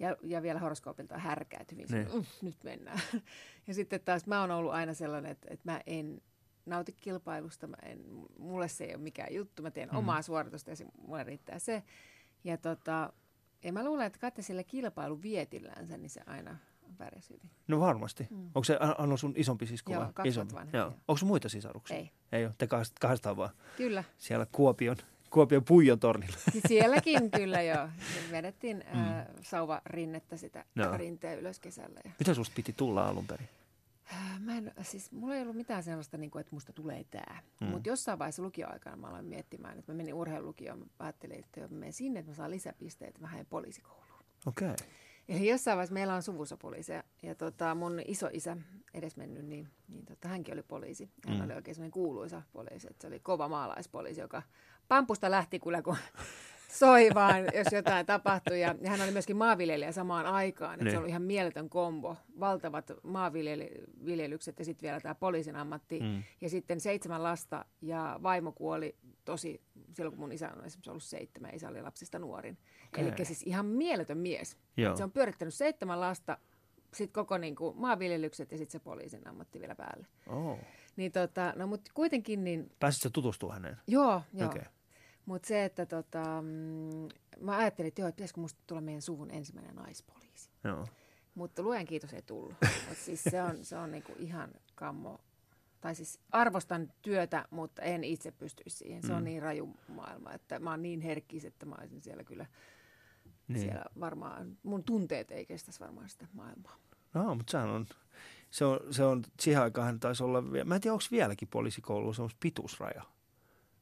[0.03, 1.87] Ja, ja vielä horoskoopilta härkäät hyvin.
[1.91, 2.09] Niin.
[2.13, 2.27] Niin.
[2.43, 3.01] nyt mennään.
[3.67, 6.21] ja sitten taas mä oon ollut aina sellainen, että, että mä en
[6.67, 7.67] nauti kilpailusta.
[7.67, 8.05] Mä en,
[8.39, 9.63] mulle se ei ole mikään juttu.
[9.63, 9.97] Mä teen mm.
[9.97, 11.83] omaa suoritusta ja se, mulle riittää se.
[12.45, 13.13] Ja, tota,
[13.65, 16.57] ja mä luulen, että Katja sillä kilpailuvietillänsä, niin se aina
[16.99, 17.51] pärjäs hyvin.
[17.69, 18.27] No varmasti.
[18.31, 18.45] Mm.
[18.47, 20.55] Onko se An- Anno sun isompi sisko Joo, kaksi vuotta isompi?
[20.55, 20.87] vanhempi, Joo.
[20.87, 20.95] joo.
[21.09, 21.97] Onko muita sisaruksia?
[21.97, 22.11] Ei.
[22.33, 22.55] Ei ole.
[22.59, 24.05] Te kahdesta- kahdestaan vaan Kyllä.
[24.19, 24.97] siellä Kuopion,
[25.33, 26.37] Kuopion Puijon tornilla.
[26.69, 27.89] Sielläkin kyllä joo.
[28.33, 29.01] Vedettiin mm.
[29.01, 30.97] äh, sauvarinnettä sitä Joo.
[30.97, 32.01] rinteen ylös kesällä.
[32.05, 33.49] Ja, Mitä susta piti tulla alun perin?
[34.13, 37.43] äh, mä en, siis mulla ei ollut mitään sellaista, niin kuin, että musta tulee tää.
[37.61, 37.67] Mm.
[37.67, 40.79] Mutta jossain vaiheessa lukioaikana mä aloin miettimään, että mä menin urheilulukioon.
[40.79, 44.25] Mä ajattelin, että mä menen sinne, että mä saan lisäpisteitä, mä haen poliisikouluun.
[44.47, 44.71] Okei.
[44.71, 44.87] Okay.
[45.29, 48.57] Eli jossain vaiheessa meillä on suvussa poliisi ja, ja tota, mun isoisä
[48.95, 51.11] edesmennyt, niin, niin tota, hänkin oli poliisi.
[51.29, 51.45] Hän mm.
[51.45, 54.43] oli oikein semmoinen kuuluisa poliisi, että se oli kova maalaispoliisi, joka
[54.89, 55.97] pampusta lähti kyllä kun
[56.79, 58.61] soi vaan, jos jotain tapahtui.
[58.61, 60.93] Ja, ja hän oli myöskin maanviljelijä samaan aikaan, että Niin.
[60.93, 62.17] se oli ihan mieletön kombo.
[62.41, 66.01] Valtavat maanviljelykset ja sitten vielä tämä poliisin ammatti.
[66.01, 66.23] Mm.
[66.41, 69.61] Ja sitten seitsemän lasta ja vaimo kuoli tosi,
[69.93, 72.59] silloin kun mun isä on esimerkiksi ollut seitsemän, isä oli lapsista nuorin.
[72.89, 73.05] Okei.
[73.09, 74.57] Eli siis ihan mieletön mies.
[74.77, 74.97] Joo.
[74.97, 76.39] Se on pyörittänyt seitsemän lasta,
[76.95, 80.07] sitten koko niin kuin, maanviljelykset ja sitten se poliisin ammatti vielä päälle.
[80.27, 80.59] Oh.
[80.97, 83.77] Niin tota, no mutta kuitenkin niin, Pääsitkö tutustua häneen?
[83.87, 84.49] joo, joo.
[84.51, 84.63] Okay.
[85.27, 87.09] Mutta se, että tota, mm,
[87.41, 90.51] mä ajattelin, että joo, että pitäisikö musta tulla meidän suvun ensimmäinen naispoliisi.
[90.65, 90.87] Joo.
[91.35, 92.55] Mutta luen kiitos ei tullut.
[92.93, 95.21] Et siis se on, se on niinku ihan kammo.
[95.81, 99.03] Tai siis arvostan työtä, mutta en itse pystyisi siihen.
[99.03, 99.25] Se on Mm.
[99.25, 102.47] niin raju maailma, että mä oon niin herkkis, että mä olisin siellä kyllä
[103.49, 103.61] Niin.
[103.63, 106.77] siellä varmaan, mun tunteet ei kestäisi varmaan sitä maailmaa.
[107.15, 107.87] No, mutta sehän on,
[108.53, 112.17] se on, se on, siihen aikaan taisi olla, vielä- mä en tiedä, onko vieläkin poliisikoulussa
[112.17, 113.03] semmoista pituusraja.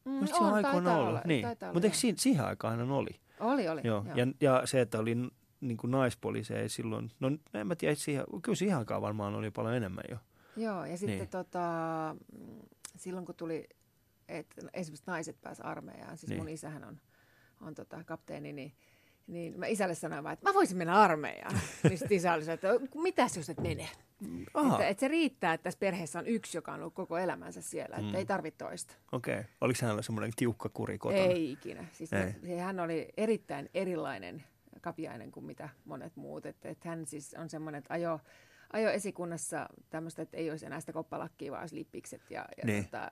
[0.05, 1.09] Mm, se on aikoina ollut.
[1.09, 1.47] olla, niin.
[1.47, 2.01] olla, Mutta eikö joo.
[2.01, 3.21] siihen, siihen aikaan oli?
[3.41, 3.81] Oli, oli.
[3.85, 4.05] Joo.
[4.15, 5.15] Ja, ja, se, että oli
[5.61, 9.75] niin kuin naispoliiseja silloin, no en mä tiedä, siihen, kyllä siihen aikaan varmaan oli paljon
[9.75, 10.17] enemmän jo.
[10.57, 11.29] Joo, ja sitten Niin.
[11.29, 11.61] tota,
[12.97, 13.69] silloin kun tuli,
[14.29, 16.41] että esimerkiksi naiset pääsivät armeijaan, siis niin.
[16.41, 17.01] mun isähän on,
[17.61, 18.73] on tota, kapteeni, niin,
[19.33, 21.61] niin mä isälle sanoin vaan, että mä voisin mennä armeijaan.
[21.83, 22.69] niin sitten isä oli että
[23.03, 23.89] mitäs jos et mene?
[24.55, 27.61] Aha, Että, että se riittää, että tässä perheessä on yksi, joka on ollut koko elämänsä
[27.63, 28.15] siellä, että Mm.
[28.15, 28.95] ei tarvitse toista.
[29.13, 29.39] okei.
[29.39, 29.45] Okay.
[29.61, 31.23] Oliko hänellä semmoinen tiukka kuri kotona?
[31.23, 31.85] Ei ikinä.
[31.93, 32.57] Siis Ei.
[32.59, 34.45] hän oli erittäin erilainen
[34.81, 36.47] kapiainen kuin mitä monet muut.
[36.47, 38.21] Että, että hän siis on semmoinen, että ajo,
[38.73, 42.31] ajo esikunnassa tämmöistä, että ei olisi enää sitä koppalakkia, vaan olisi lippikset.
[42.31, 42.85] Ja, ja, Niin.
[42.85, 43.11] tota,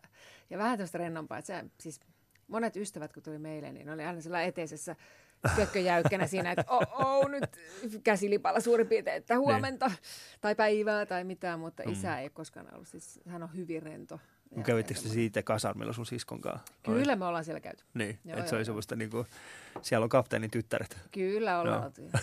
[0.51, 1.39] ja vähän tämmöistä rennompaa.
[1.39, 2.01] Että se, siis
[2.49, 4.97] monet ystävät, kun tuli meille, niin oli aina sellainen eteisessä
[5.57, 7.45] kökköjäykkänä siinä, että oh, oh, nyt
[8.05, 9.91] käsilipalla suurin piirtein, että huomenta
[10.41, 11.93] tai päivää tai mitään, mutta Mm.
[11.93, 12.89] isä ei ole koskaan ollut.
[12.89, 14.21] Siis hän on hyvin rento.
[14.57, 16.73] Ja- Kävittekö ja te siitä kasarmilla sun siskon kanssa?
[16.83, 17.85] Kyllä me ollaan siellä käyty.
[17.95, 19.27] Niin, Joo, että se joo, oli semmoista niinku,
[19.83, 20.99] siellä on kapteenin tyttäret.
[21.13, 22.01] Kyllä ollaan oltu.
[22.01, 22.11] joo.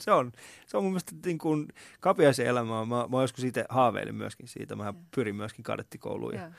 [0.00, 0.32] Se on,
[0.66, 1.68] se on mun mielestä niin kuin
[2.00, 2.84] kapiaisen elämää.
[2.84, 4.76] Mä, mä joskus itse haaveilin myöskin siitä.
[4.76, 6.34] Mä pyrin myöskin kadettikouluun.
[6.34, 6.50] Ja Joo.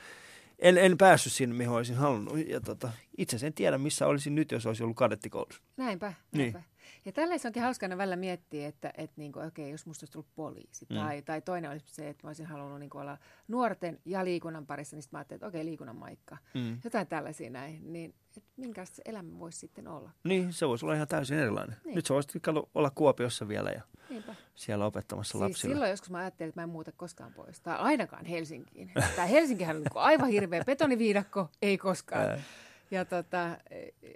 [0.58, 2.48] En, en päässyt sinne, mihin olisin halunnut.
[2.48, 5.62] Ja tota, itse sen tiedä, missä olisin nyt, jos olisi ollut kadettikoulussa.
[5.76, 6.52] Näinpä, Niin.
[6.52, 6.62] näinpä.
[7.04, 10.12] Ja tällä se onkin hauska aina välillä miettiä, että, että niinku, okei, jos musta olisi
[10.12, 10.96] tullut poliisi, Mm.
[10.96, 14.96] tai, tai toinen olisi se, että mä olisin halunnut niinku olla nuorten ja liikunnan parissa,
[14.96, 16.36] niin sitten mä ajattelin, että okei, liikunnan maikka.
[16.54, 16.78] Mm.
[16.84, 20.10] Jotain tällaisia näin, niin että minkälaista se elämä voisi sitten olla.
[20.24, 21.76] Niin, se voisi olla ihan täysin erilainen.
[21.76, 21.84] Niin.
[21.84, 21.94] Niin.
[21.94, 22.40] Nyt se voisi
[22.74, 24.34] olla Kuopiossa vielä ja Niinpä.
[24.54, 25.74] siellä opettamassa Siis lapsille.
[25.74, 27.60] silloin joskus mä ajattelin, että mä en muuta koskaan pois.
[27.60, 28.92] Tai ainakaan Helsinkiin.
[29.16, 32.22] Tämä Helsinkihän on niinku aivan hirveä betoniviidakko, ei koskaan.
[32.30, 32.40] Ää,
[32.94, 33.58] Ja tota,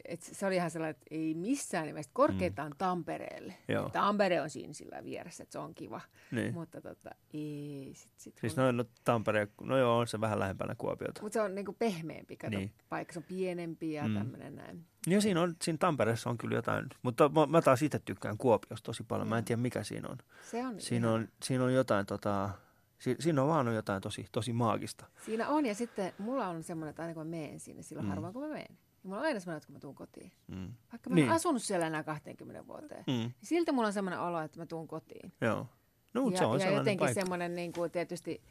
[0.05, 3.55] et se oli ihan sellainen, että ei missään nimessä korkeintaan Tampereelle.
[3.69, 3.75] Mm.
[3.75, 3.89] Joo.
[3.91, 6.01] Tampere on siinä sillä vieressä, että se on kiva.
[6.31, 6.55] niin.
[6.55, 7.93] Mutta tota, ei.
[7.95, 11.23] Sit, sit, Siis kun- no, no Tampere, no joo, on se vähän lähempänä Kuopiota.
[11.23, 12.73] Mutta se on niinku pehmeämpi, kato, Niin.
[12.89, 14.11] paikka se on pienempi ja Mm.
[14.11, 14.17] mm.
[14.19, 14.85] tämmöinen näin.
[15.07, 18.87] Ja siinä, on, siinä Tampereessa on kyllä jotain, mutta mä, mä taas itse tykkään Kuopiosta
[18.87, 19.29] tosi paljon.
[19.29, 20.19] Mä en tiedä mikä siinä on.
[20.51, 22.51] Se on Siinä ihan- on, siinä on jotain, tota,
[22.99, 25.07] si, siinä on vaan jotain tosi, tosi maagista.
[25.25, 28.11] Siinä on ja sitten mulla on semmoinen, että aina kun mä menen sinne, silloin Mm.
[28.11, 28.67] harvoin kun mä menen.
[28.71, 30.33] Ja mulla on aina semmoinen, että kun mä tuun kotiin.
[30.47, 30.73] Mm.
[30.93, 31.27] Vaikka mä Niin.
[31.29, 33.05] en asunut siellä enää 20 vuoteen.
[33.07, 33.13] Mm.
[33.13, 35.33] Niin silti mulla on semmoinen olo, että mä tuun kotiin.
[35.41, 35.67] Joo.
[36.15, 37.21] No, ja, se on ja sellainen jotenkin paikka.
[37.21, 38.43] semmoinen niin kuin tietysti,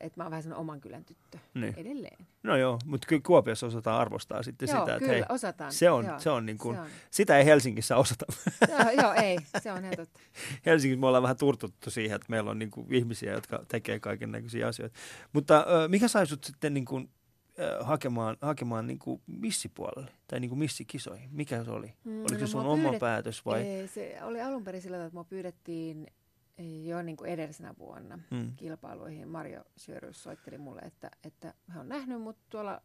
[0.00, 1.74] että mä oon vähän semmoinen oman kylän tyttö Niin.
[1.76, 2.26] edelleen.
[2.42, 5.72] No joo, mutta kyllä Kuopiossa osataan arvostaa sitten joo, sitä, että kyllä, hei, osataan.
[5.72, 6.88] se on, joo, se on niin kuin, se on.
[7.10, 8.24] sitä ei Helsingissä osata.
[8.68, 10.20] joo, joo, ei, se on ihan totta.
[10.66, 14.32] Helsingissä me ollaan vähän turtuttu siihen, että meillä on niin kuin ihmisiä, jotka tekee kaiken
[14.32, 14.98] näköisiä asioita.
[15.32, 17.10] Mutta mikä sai sut sitten niin kuin,
[17.80, 21.28] hakemaan, hakemaan niin kuin missipuolelle tai niin kuin missikisoihin?
[21.32, 21.92] Mikä se oli?
[22.04, 23.60] Mm, Oliko se no sun mua oma pyydet- päätös vai?
[23.62, 26.06] Ei, se oli alun perin sillä tavalla, että mua pyydettiin
[26.58, 28.52] jo niin kuin edellisenä vuonna Mm.
[28.56, 29.28] kilpailuihin.
[29.28, 32.82] Marjo Sjörys soitteli mulle, että, että hän on nähnyt mut tuolla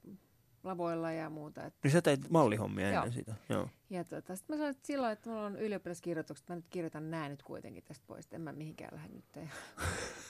[0.64, 1.66] lavoilla ja muuta.
[1.66, 2.96] Että, Niin sä teit mallihommia Joo.
[3.04, 3.36] ennen sitä.
[3.50, 3.70] Joo.
[3.90, 7.30] ja tota, sitten mä sanoin, että silloin, että mulla on ylioppilaskirjoitukset, mä nyt kirjoitan nämä
[7.30, 9.26] nyt kuitenkin tästä pois, että en mä mihinkään lähde nyt.
[9.36, 9.42] Ja,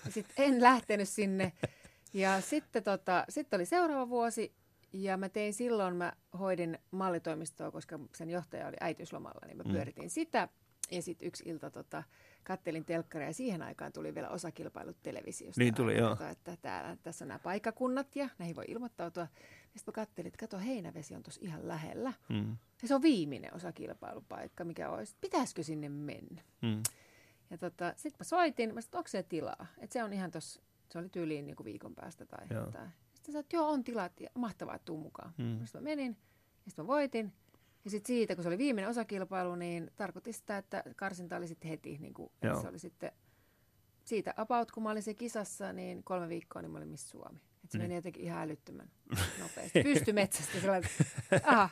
[0.05, 1.53] ja sitten en lähtenyt sinne.
[2.13, 4.55] Ja sitten tota, sit oli seuraava vuosi,
[4.93, 9.71] ja mä tein silloin, mä hoidin mallitoimistoa, koska sen johtaja oli äitiyslomalla, niin mä Mm.
[9.71, 10.49] pyöritin sitä.
[10.91, 12.03] Ja sitten yksi ilta tota,
[12.43, 15.61] kattelin telkkaria ja siihen aikaan tuli vielä osakilpailut televisiosta.
[15.61, 16.17] Niin tuli, joo.
[16.31, 19.23] Että täällä, tässä on nämä paikakunnat ja näihin voi ilmoittautua.
[19.23, 22.13] Ja sitten mä kattelin, että kato, Heinävesi on tuossa ihan lähellä.
[22.29, 22.57] Mm.
[22.81, 25.15] Ja se on viimeinen osakilpailupaikka, mikä olisi.
[25.21, 26.41] Pitäisikö sinne mennä?
[26.61, 26.83] Mm.
[27.49, 29.67] Ja tota, sitten mä soitin, mä sanoin, onko se tilaa?
[29.77, 32.89] Että se on ihan tuossa, se oli tyyliin niin kuin viikon päästä tai jotain.
[33.13, 35.33] Sitten sanoin, että joo, on tilat ja mahtavaa, että tuu mukaan.
[35.37, 35.59] Mm.
[35.63, 36.17] Sitten mä menin
[36.65, 37.33] ja sitten mä voitin.
[37.89, 41.69] Ja sitten siitä, kun se oli viimeinen osakilpailu, niin tarkoitti sitä, että karsinta oli sitten
[41.69, 41.97] heti.
[42.01, 43.11] Niin kuin, se oli sitten
[44.05, 47.39] siitä about, kun mä olin se kisassa, niin kolme viikkoa, niin mä olin Miss Suomi.
[47.63, 48.89] Et se meni jotenkin ihan älyttömän
[49.41, 49.83] nopeasti.
[49.83, 50.89] Pysty metsästä sellainen,
[51.43, 51.69] aha,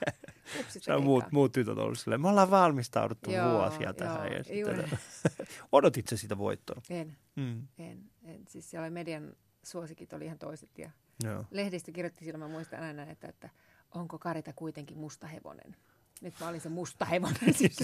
[0.67, 4.27] Se on muut, muut tytöt ollut silleen, me ollaan valmistauduttu Joo, vuosia tähän.
[4.27, 4.99] joo, Ja sitten,
[5.71, 6.82] odotit sä sitä voittoa?
[6.89, 7.67] En, Mm.
[7.77, 8.45] en, en.
[8.47, 10.91] Siis siellä median suosikit oli ihan toiset ja
[11.23, 11.45] Joo.
[11.51, 13.49] lehdistö kirjoitti silloin, mä muistan aina, että, että
[13.95, 15.75] onko Karita kuitenkin musta hevonen.
[16.21, 17.53] Nyt mä olin se musta hevonen.
[17.58, 17.77] Siis.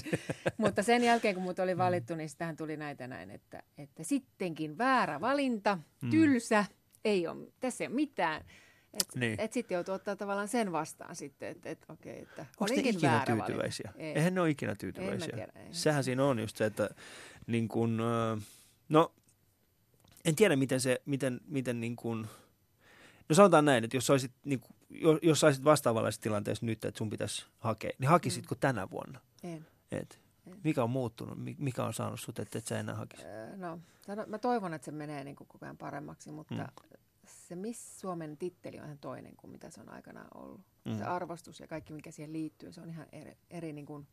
[0.57, 4.77] Mutta sen jälkeen, kun mut oli valittu, niin sitähän tuli näitä näin, että, että sittenkin
[4.77, 6.09] väärä valinta, Mm.
[6.09, 6.65] tylsä,
[7.05, 8.41] ei ole, tässä ei ole mitään.
[8.93, 9.35] Et, Niin.
[9.39, 13.01] et sitten joutuu ottaa tavallaan sen vastaan sitten, että et, okei, että Onko te ikinä
[13.11, 13.89] väärä tyytyväisiä?
[13.93, 14.03] valinta.
[14.07, 14.13] Ei.
[14.17, 15.27] Eihän ne ole ikinä En tyytyväisiä.
[15.27, 15.67] mä tiedä, ei.
[15.73, 16.89] Sehän siinä on just se, että
[17.47, 17.97] niin kun,
[18.89, 19.13] no
[20.25, 22.27] en tiedä miten se, miten, miten niin kun,
[23.29, 26.97] no sanotaan näin, että jos olisit, niin kun, jos, jos saisit vastaavanlaisessa tilanteessa nyt, että
[26.97, 29.19] sun pitäisi hakea, niin hakisitko tänä vuonna?
[29.43, 29.67] En.
[29.91, 30.59] Et, En.
[30.63, 31.37] mikä on muuttunut?
[31.43, 33.25] Mi- Mikä on saanut sut, että et sä enää hakisi?
[33.25, 33.79] Öö, No,
[34.27, 36.65] mä toivon, että se menee niin kuin koko ajan paremmaksi, mutta mm.
[37.25, 40.61] se Miss Suomen titteli on ihan toinen kuin mitä se on aikanaan ollut.
[40.85, 40.91] Mm.
[40.91, 40.97] Mm.
[40.97, 44.07] Se arvostus ja kaikki, mikä siihen liittyy, se on ihan eri, eri, niin kuin,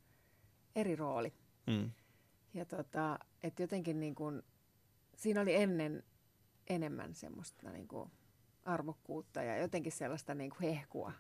[0.77, 1.33] eri rooli.
[1.67, 1.91] Mm.
[2.55, 4.43] Ja tota, että jotenkin niin kuin,
[5.17, 6.03] siinä oli ennen
[6.67, 8.11] enemmän semmoista niin kuin
[8.65, 11.13] arvokkuutta ja jotenkin sellaista niin kuin hehkua.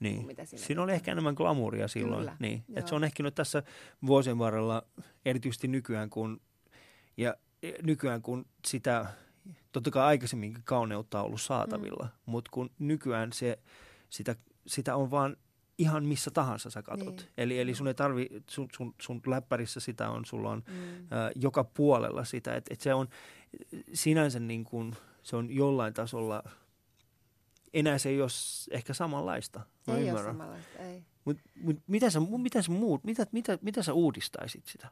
[0.00, 0.16] Niin.
[0.16, 2.18] kuin mitä siinä Siinä oli ehkä enemmän glamouria silloin.
[2.18, 2.64] Kyllä, Niin.
[2.74, 3.62] Et se on ehkä nyt tässä
[4.06, 4.82] vuosien varrella,
[5.24, 6.40] erityisesti nykyään, kun,
[7.16, 9.06] ja e, nykyään kun sitä,
[9.72, 12.30] totta kai aikaisemminkin kauneutta on ollut saatavilla, mm.
[12.30, 13.58] mutta kun nykyään se,
[14.10, 15.36] sitä, sitä on vaan
[15.78, 17.16] ihan missä tahansa sä katot.
[17.16, 17.28] Niin.
[17.38, 21.06] Eli, eli sun ei tarvi, sun, sun, sun läppärissä sitä on, sulla on Mm.
[21.10, 22.54] ää, joka puolella sitä.
[22.54, 23.08] Et, et se on
[23.92, 26.42] sinänsä niin kuin, se on jollain tasolla,
[27.74, 28.30] enää se ei ole
[28.70, 29.60] ehkä samanlaista.
[29.86, 30.34] Mä Ei ole ymmärrän.
[30.34, 31.02] samanlaista, ei.
[31.24, 34.88] Mut, mut mitä, sä, mitä, sä muut, mitä, mitä, mitä sä uudistaisit sitä?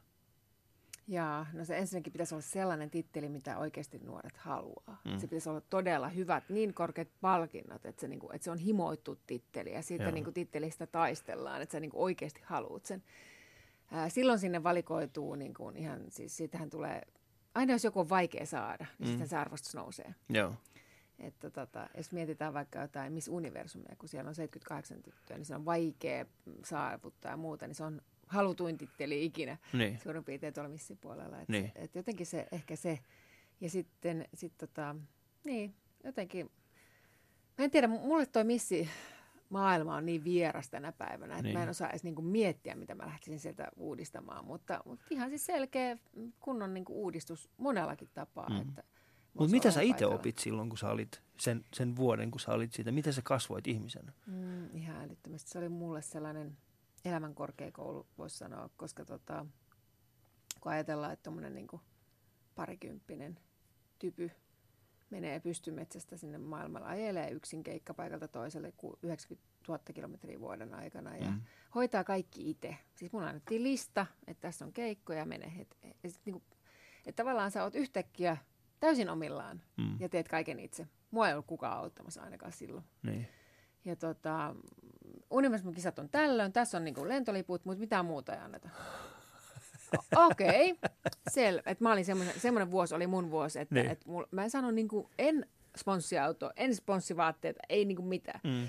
[1.07, 5.01] Jaa, no se ensinnäkin pitäisi olla sellainen titteli, mitä oikeasti nuoret haluaa.
[5.05, 5.19] Mm.
[5.19, 9.19] Se pitäisi olla todella hyvät, niin korkeat palkinnot, että se, niinku, että se on himoittu
[9.27, 13.03] titteli ja siitä niinku, tittelistä taistellaan, että sä niinku oikeasti haluat sen.
[13.91, 17.01] Ää, silloin sinne valikoituu niinku, ihan, siis siitähän tulee,
[17.55, 19.11] aina jos joku on vaikea saada, niin mm.
[19.11, 20.15] sitten se arvostus nousee.
[20.29, 20.53] Joo.
[21.19, 25.55] Että tota, jos mietitään vaikka jotain Miss Universumia, kun siellä on 78 tyttöä, niin se
[25.55, 26.25] on vaikea
[26.65, 29.99] saavuttaa ja muuta, niin se on halutuin titteli ikinä Niin.
[30.03, 31.41] suurin piirtein tuolla missipuolella.
[31.41, 31.71] Et, Niin.
[31.75, 32.99] et jotenkin se, ehkä se.
[33.61, 34.95] Ja sitten sit tota,
[35.43, 36.51] niin, jotenkin,
[37.57, 38.89] mä en tiedä, mulle toi missi
[39.49, 41.43] maailma on niin vieras tänä päivänä, että Niin.
[41.43, 41.57] niin.
[41.57, 44.45] mä en osaa edes niinku miettiä, mitä mä lähtisin sieltä uudistamaan.
[44.45, 45.97] Mutta, mutta ihan siis selkeä
[46.39, 48.49] kunnon niinku uudistus monellakin tapaa.
[48.49, 48.61] Mm.
[48.61, 48.83] Että
[49.33, 52.73] Mutta mitä sä itse opit silloin, kun sä olit sen, sen vuoden, kun sä olit
[52.73, 52.91] siitä?
[52.91, 54.11] Miten sä kasvoit ihmisenä?
[54.25, 55.49] Mm, ihan älyttömästi.
[55.51, 56.57] Se oli mulle sellainen
[57.05, 59.45] elämän korkeakoulu, voisi sanoa, koska tota,
[60.61, 61.67] kun ajatellaan, että tuommoinen niin
[62.55, 63.39] parikymppinen
[63.99, 64.31] typy
[65.09, 71.31] menee pystymetsästä sinne maailmalla, ajelee yksin keikkapaikalta toiselle ku- 90 000 kilometriä vuoden aikana ja
[71.31, 71.41] Mm.
[71.75, 72.77] hoitaa kaikki itse.
[72.95, 75.53] Siis mulla annettiin lista, että tässä on keikkoja, mene.
[75.59, 76.43] Et, et, sit niinku,
[77.05, 78.37] että tavallaan sä oot yhtäkkiä
[78.83, 79.97] täysin omillaan Mm.
[79.99, 80.87] ja teet kaiken itse.
[81.11, 82.83] Mua ei ollut kukaan auttamassa ainakaan silloin.
[83.03, 83.27] Niin.
[83.85, 84.55] Ja tota,
[85.29, 88.69] Universum kisat on tällöin, tässä on niinku lentoliput, mutta mitään muuta ei anneta.
[90.15, 90.89] Okei, okay.
[91.29, 91.61] selvä.
[91.65, 93.89] Et mä olin semmoinen, semmoinen vuosi oli mun vuosi, että Niin.
[93.89, 95.45] et mul, mä en sano niinku, en
[95.77, 98.39] sponssiauto, en sponssivaatteita, ei niinku mitään.
[98.43, 98.67] Mm.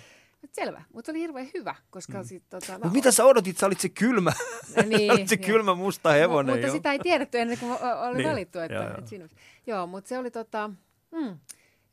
[0.52, 2.24] Selvä, mutta se oli hirveän hyvä, koska mm.
[2.24, 2.78] sit tota...
[2.84, 3.58] Mut mitä sä odotit?
[3.58, 4.32] Sä olit se kylmä,
[4.88, 5.46] niin, olit se joo.
[5.46, 6.52] kylmä musta hevonen.
[6.52, 6.72] Mu- mutta jo.
[6.72, 8.28] sitä ei tiedetty ennen kuin oli Niin, niin.
[8.30, 8.58] valittu.
[8.58, 8.98] Että, joo, joo, joo.
[8.98, 9.28] Et siinä,
[9.66, 10.70] joo, mutta se oli tota,
[11.12, 11.38] mm,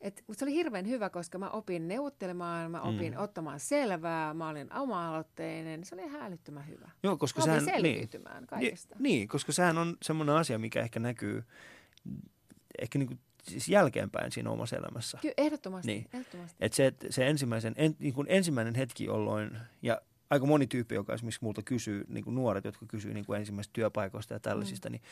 [0.00, 3.20] et, mutta se oli hirveän hyvä, koska mä opin neuvottelemaan, mä opin Mm.
[3.20, 6.90] ottamaan selvää, mä olin oma-aloitteinen, se oli ihan älyttömän hyvä.
[7.02, 8.94] Joo, koska Mä opin sehän, niin, selviytymään kaikesta.
[8.98, 11.44] Niin, niin, koska sehän on semmoinen asia, mikä ehkä näkyy
[12.82, 15.18] ehkä niin kuin, siis jälkeenpäin siinä omassa elämässä.
[15.22, 15.92] Kyllä, ehdottomasti.
[15.92, 16.08] Niin.
[16.12, 16.56] Ehdottomasti.
[16.60, 20.00] Että se, että se ensimmäisen, en, niin kuin ensimmäinen hetki, jolloin, ja
[20.30, 23.72] aika moni tyyppi, joka esimerkiksi multa kysyy, niin kuin nuoret, jotka kysyy niin kuin ensimmäisistä
[23.72, 24.92] työpaikoista ja tällaisista, mm.
[24.92, 25.02] niin,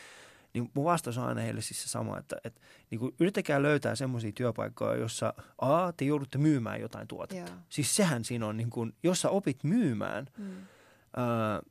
[0.54, 3.94] niin mun vastaus on aina heille siis se sama, että, että niin kuin yrittäkää löytää
[3.94, 7.50] semmoisia työpaikkoja, jossa A, te joudutte myymään jotain tuotetta.
[7.50, 7.60] Joo.
[7.68, 10.44] Siis sehän siinä on, niin kuin, jos sä opit myymään Mm,
[11.16, 11.62] ää,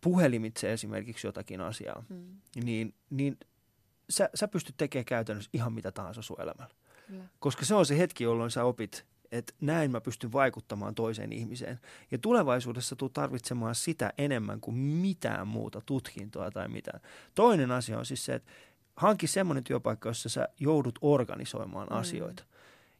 [0.00, 3.36] puhelimitse esimerkiksi jotakin asiaa, mm, niin, niin
[4.10, 6.74] sä, sä pystyt tekemään käytännössä ihan mitä tahansa sun elämällä.
[7.06, 7.24] Kyllä.
[7.38, 11.80] Koska se on se hetki, jolloin sä opit, että näin mä pystyn vaikuttamaan toiseen ihmiseen.
[12.10, 17.00] Ja tulevaisuudessa tuu tarvitsemaan sitä enemmän kuin mitään muuta tutkintoa tai mitään.
[17.34, 18.52] Toinen asia on siis se, että
[18.96, 21.96] hanki semmoinen työpaikka, jossa sä joudut organisoimaan Mm.
[21.96, 22.44] asioita.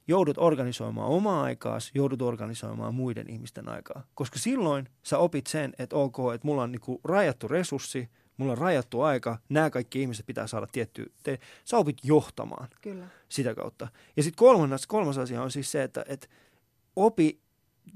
[0.09, 4.03] Joudut organisoimaan omaa aikaas, joudut organisoimaan muiden ihmisten aikaa.
[4.15, 8.09] Koska silloin sä opit sen, että ok, että mulla on niinku rajattu resurssi,
[8.39, 13.09] mulla on rajattu aika, nämä kaikki ihmiset pitää saada tiettyä, te, sä opit johtamaan Kyllä.
[13.29, 13.89] sitä kautta.
[14.17, 16.29] Ja sitten kolmas, kolmas asia on siis se, että, että
[16.97, 17.41] opi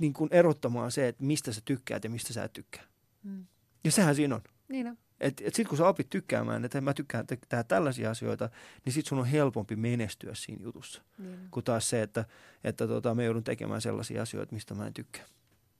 [0.01, 2.85] niin kuin erottamaan se, että mistä sä tykkäät ja mistä sä et tykkää.
[3.23, 3.47] Mm.
[3.85, 4.43] Ja sehän siinä on.
[4.69, 4.99] Niin on.
[5.21, 8.51] Et, et sitten kun sä opit tykkäämään, että mä tykkään te- tehdä tällaisia asioita,
[8.85, 11.03] niin sitten sun on helpompi menestyä siinä jutussa.
[11.19, 11.49] Niin on.
[11.51, 12.25] Kuin taas se, että,
[12.65, 15.25] että tota, mä joudun tekemään sellaisia asioita, mistä mä en tykkää.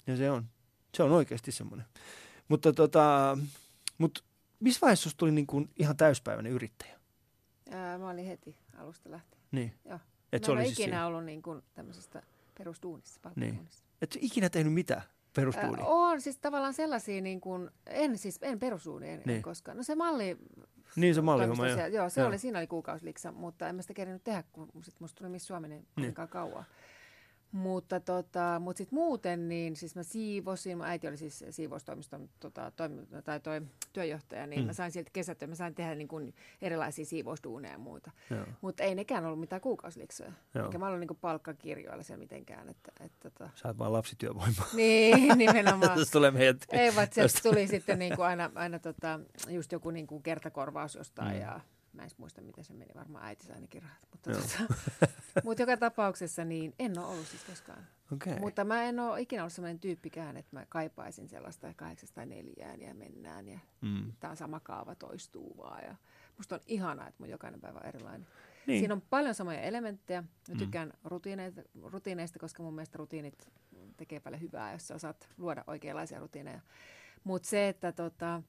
[0.07, 0.47] Ja se on,
[0.97, 1.87] se on oikeasti semmoinen.
[2.49, 3.39] Mutta tota,
[3.99, 4.25] mut,
[4.63, 7.01] missä vaiheessa tuli niin kuin ihan täyspäiväinen yrittäjä?
[7.71, 9.43] Ää, mä olin heti alusta lähtien.
[9.53, 9.75] Niin.
[9.85, 9.99] Joo.
[10.33, 11.07] Et mä se oli siis ikinä siinä.
[11.07, 12.23] ollut niin kuin tämmöisestä
[12.59, 13.85] perusduunissa, palkkaduunissa.
[14.03, 15.03] Et ikinä tehnyt mitään
[15.37, 15.85] perustuunia.
[15.85, 19.27] Ää, on siis tavallaan sellaisia, niin kuin, en siis, en perusduunia en, Niin.
[19.27, 19.43] niin.
[19.43, 19.77] koskaan.
[19.77, 20.39] No se malli...
[20.97, 21.89] Niin se mallihomma, toimisto joo.
[22.03, 22.29] Joo, se Joo.
[22.29, 25.47] oli, siinä oli kuukausiliksa, mutta en mä sitä kerinyt tehdä, kun sit musta tuli Miss
[25.47, 26.65] Suomi niin kovinkaan kauan.
[27.53, 32.73] Mutta, tota, mutta sitten muuten, niin siis mä siivosin, mun äiti oli siis siivoustoimiston tota,
[32.77, 33.63] toimi, tai toi
[33.93, 34.67] työjohtaja, niin Mm.
[34.67, 38.11] mä sain sieltä kesätyö, mä sain tehdä niin kuin erilaisia siivousduuneja ja muuta.
[38.31, 38.47] Joo.
[38.61, 40.33] Mutta ei nekään ollut mitään kuukausiliksoja.
[40.55, 40.65] Joo.
[40.67, 42.69] Eikä mä ollut niin palkkakirjoilla siellä mitenkään.
[42.69, 43.51] Että, että, tota.
[43.55, 44.67] Sä oot vaan lapsityövoimaa.
[44.77, 45.93] Niin, nimenomaan.
[45.99, 46.57] Tästä tulee meidät.
[46.71, 50.23] Ei, vaan sieltä tästä- tuli sitten niin kuin aina, aina tota, just joku niin kuin
[50.23, 51.41] kertakorvaus jostain mm.
[51.41, 51.61] ja
[51.93, 52.91] mä en muista, miten se meni.
[52.95, 53.99] Varmaan äiti sai ainakin rahat.
[54.11, 54.41] Mutta, Joo.
[54.41, 54.75] tota,
[55.45, 57.87] mutta joka tapauksessa niin en ole ollut siis koskaan.
[58.13, 58.39] Okei.
[58.39, 62.95] Mutta mä en ole ikinä ollut sellainen tyyppikään, että mä kaipaisin sellaista kahdeksasta neljään ja
[62.95, 64.13] mennään ja Mm.
[64.21, 65.85] tämä sama kaava toistuu vaan.
[65.85, 65.97] Ja
[66.37, 68.27] musta on ihanaa, että mun jokainen päivä on erilainen.
[68.67, 68.79] Niin.
[68.81, 70.23] Siinä on paljon samoja elementtejä.
[70.23, 70.59] Mä Mm.
[70.59, 73.49] tykkään rutiineista, rutiineista, koska mun mielestä rutiinit
[73.97, 76.61] tekee paljon hyvää, jos sä osaat luoda oikeanlaisia rutiineja.
[77.25, 78.43] Mutta se, että tota,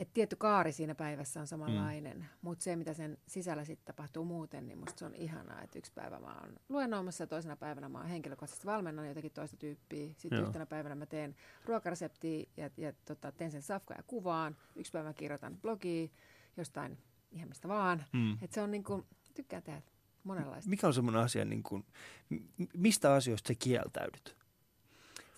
[0.00, 2.24] et tietty kaari siinä päivässä on samanlainen, mm.
[2.42, 5.92] mutta se, mitä sen sisällä sitten tapahtuu muuten, niin musta se on ihanaa, että yksi
[5.94, 10.14] päivä mä oon luennoimassa ja toisena päivänä mä oon henkilökohtaisesti valmennan jotakin toista tyyppiä.
[10.16, 14.56] Sitten yhtenä päivänä mä teen ruokareseptiä ja, ja tota, teen sen safkaa ja kuvaan.
[14.76, 16.08] Yksi päivä mä kirjoitan blogia
[16.56, 16.98] jostain
[17.32, 18.04] ihan mistä vaan.
[18.12, 18.38] Mm.
[18.42, 19.82] Et se on niin kuin, tykkään tehdä
[20.24, 20.70] monenlaista.
[20.70, 21.86] Mikä on semmoinen asia, niin kuin,
[22.76, 24.39] mistä asioista sä kieltäydyt?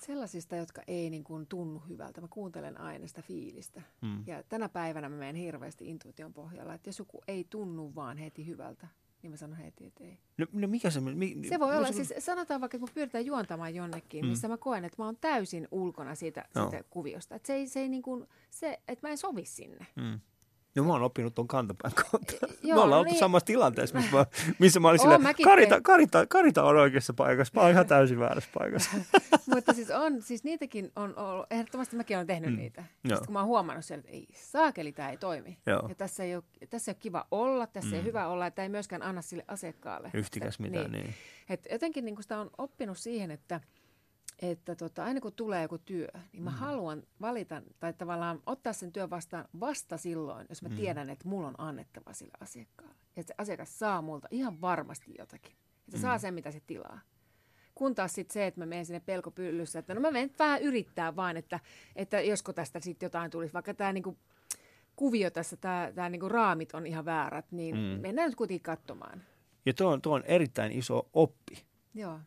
[0.07, 2.21] Sellaisista, jotka ei niin kuin tunnu hyvältä.
[2.21, 3.83] Mä kuuntelen aina sitä fiilistä.
[4.01, 4.25] Mm.
[4.27, 8.47] Ja tänä päivänä mä menen hirveästi intuition pohjalla, että jos joku ei tunnu vaan heti
[8.47, 8.87] hyvältä,
[9.23, 10.19] niin mä sanon heti, että ei.
[10.39, 11.01] No, no mikä se...
[11.01, 14.29] Mi, Se voi no olla, siis sanotaan vaikka, että mun pyritään juontamaan jonnekin, Mm.
[14.31, 16.71] missä mä koen, että mä oon täysin ulkona siitä, Joo.
[16.71, 17.35] siitä kuviosta.
[17.35, 19.87] Että se ei, se ei niin kuin, se, että mä en sovi sinne.
[19.97, 20.21] Mm.
[20.75, 22.33] No mä oon oppinut ton kantapään kautta.
[22.63, 23.19] Joo, me ollaan no oltu niin.
[23.19, 24.27] samassa tilanteessa, missä mä,
[24.59, 25.81] missä mä olin mäkin Karita.
[25.81, 27.53] Karita, Karita on oikeassa paikassa.
[27.55, 28.91] Mä oon ihan täysin väärässä paikassa.
[29.55, 32.57] Mutta siis on, siis niitäkin on ollut, ehdottomasti mäkin olen tehnyt Mm.
[32.57, 32.85] niitä.
[33.05, 33.17] Joo.
[33.17, 35.59] Sitten kun mä oon huomannut siellä, että ei saakeli, tämä ei toimi.
[35.67, 35.89] Joo.
[35.89, 37.97] Ja tässä ei, ole, tässä ei ole kiva olla, tässä mm.
[37.97, 40.11] ei hyvä olla, että ei myöskään anna sille asiakkaalle.
[40.15, 41.15] Yhtikäs mitään, niin.
[41.49, 43.61] Et jotenkin niin sitä on oppinut siihen, että,
[44.39, 46.57] että tota, aina kun tulee joku työ, niin mä Mm.
[46.57, 50.75] haluan valita tai tavallaan ottaa sen työn vastaan vasta silloin, jos mä Mm.
[50.77, 52.95] tiedän, että mulla on annettava sille asiakkaalle.
[53.17, 55.53] Ja että se asiakas saa multa ihan varmasti jotakin.
[55.53, 56.01] Että se Mm.
[56.01, 57.01] saa sen, mitä se tilaa.
[57.75, 61.17] Kun taas sitten se, että mä menen sinne pelkopyllyssä, että no mä menen vähän yrittää
[61.17, 61.61] vaan, että,
[61.97, 63.53] että josko tästä sitten jotain tulisi.
[63.55, 64.17] Vaikka tämä niinku
[64.97, 65.57] kuvio tässä,
[65.95, 67.81] tämä niinku raamit on ihan väärät, niin mm.
[68.01, 69.23] mennään nyt kuitenkin katsomaan.
[69.67, 71.65] Ja tuo on, tuo on erittäin iso oppi.
[71.95, 72.21] Joo.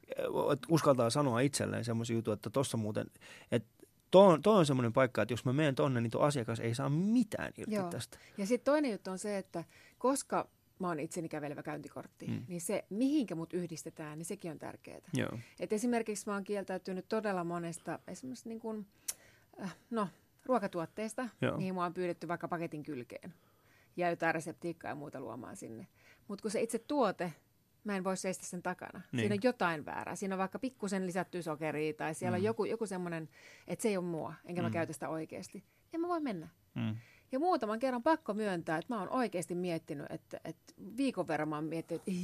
[0.54, 3.08] että uskaltaa sanoa itselleen semmoisia juttuja, että tuossa muuten,
[3.52, 3.70] että
[4.12, 6.76] tuo on, toi on semmoinen paikka, että jos mä menen tonne, niin tuo asiakas ei
[6.76, 7.90] saa mitään irti Joo.
[7.90, 8.18] tästä.
[8.38, 9.64] Ja sitten toinen juttu on se, että
[9.98, 10.48] koska
[10.80, 12.46] mä oon itseni kävelevä käyntikortti, Mm.
[12.48, 15.00] niin se, mihinkä mut yhdistetään, niin sekin on tärkeää.
[15.14, 15.40] Joo.
[15.60, 18.86] Et esimerkiksi mä oon kieltäytynyt todella monesta, esimerkiksi niin kuin,
[19.64, 20.08] äh, no,
[20.46, 21.58] ruokatuotteista, Joo.
[21.58, 23.34] mihin mua on pyydetty vaikka paketin kylkeen.
[23.98, 25.88] Ja jotain reseptiikkaa ja muuta luomaan sinne.
[26.28, 27.34] Mutta kun se itse tuote,
[27.86, 29.02] mä en voi seistä sen takana.
[29.12, 29.20] Niin.
[29.20, 30.16] Siinä on jotain väärää.
[30.16, 32.42] Siinä on vaikka pikkusen lisättyä sokeria tai siellä Mm.
[32.42, 33.30] on joku, joku semmoinen,
[33.68, 34.74] että se ei ole mua, enkä mä Mm.
[34.74, 35.64] käytä sitä oikeasti.
[35.94, 36.48] En mä voi mennä.
[36.76, 36.96] Mm.
[37.32, 41.56] Ja muutaman kerran pakko myöntää, että mä oon oikeasti miettinyt, että, että viikon verran mä
[41.56, 42.22] oon miettinyt, että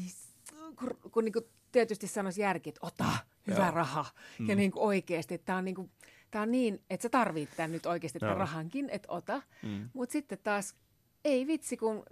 [0.79, 3.11] kun, kun niin kuin tietysti sanoisi järki, että ota
[3.47, 3.71] hyvä Joo.
[3.71, 4.05] raha.
[4.39, 4.49] Mm.
[4.49, 5.91] Ja niin kuin oikeasti, että tämä on, niin kuin,
[6.31, 8.39] tää on niin, että sä tarvit tämän nyt oikeasti tämän Joo.
[8.39, 9.41] rahankin, että ota.
[9.63, 9.89] Mm.
[9.93, 10.75] Mutta sitten taas,
[11.25, 12.03] ei vitsi, kun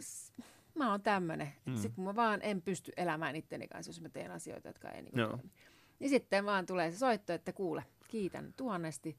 [0.83, 1.53] mä oon tämmöinen.
[1.65, 1.75] Mm.
[1.75, 5.01] Sitten kun mä vaan en pysty elämään itteni kanssa, jos mä teen asioita, jotka ei
[5.01, 5.51] niin toimi.
[5.99, 9.17] Niin sitten vaan tulee se soitto, että kuule, kiitän tuhannesti,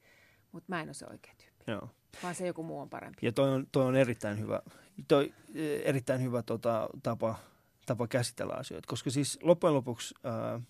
[0.51, 1.71] mutta mä en ole se oikea tyyppi.
[1.71, 1.89] Joo.
[2.23, 3.17] vaan se joku muu on parempi.
[3.25, 4.61] Ja toi on, toi on erittäin hyvä,
[5.07, 7.35] toi, eh, erittäin hyvä tota, tapa,
[7.85, 10.61] tapa käsitellä asioita, koska siis loppujen lopuksi ää,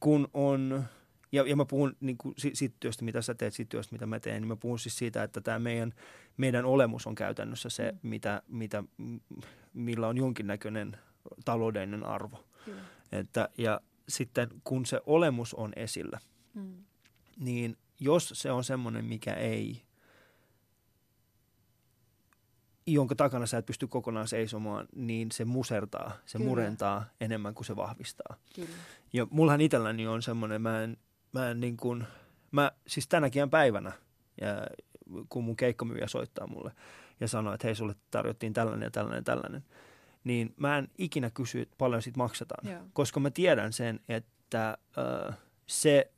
[0.00, 0.84] kun on,
[1.32, 4.20] ja, ja mä puhun niin kuin siitä työstä, mitä sä teet, siitä työstä, mitä mä
[4.20, 5.94] teen, niin mä puhun siis siitä, että tämä meidän,
[6.36, 8.08] meidän olemus on käytännössä se, mm.
[8.08, 8.84] mitä, mitä,
[9.74, 10.96] millä on jonkinnäköinen
[11.44, 12.44] taloudellinen arvo.
[12.64, 12.82] Kyllä.
[13.12, 16.18] Että, ja sitten kun se olemus on esillä,
[16.54, 16.84] mm.
[17.36, 19.82] niin jos se on semmoinen, mikä ei,
[22.86, 26.48] jonka takana sä et pysty kokonaan seisomaan, niin se musertaa, se Kyllä.
[26.48, 28.36] murentaa enemmän kuin se vahvistaa.
[28.54, 28.68] Kyllä.
[29.12, 30.96] Ja mullahan itselläni on semmoinen, mä en,
[31.32, 32.04] mä en niin kuin,
[32.50, 33.92] mä siis tänäkin päivänä,
[34.40, 34.66] ja
[35.28, 36.72] kun mun keikkamyyjä soittaa mulle
[37.20, 39.64] ja sanoo, että hei sulle tarjottiin tällainen ja tällainen ja tällainen,
[40.24, 42.82] niin mä en ikinä kysy, että paljon siitä maksetaan, Joo.
[42.92, 45.32] koska mä tiedän sen, että ö,
[45.66, 46.10] se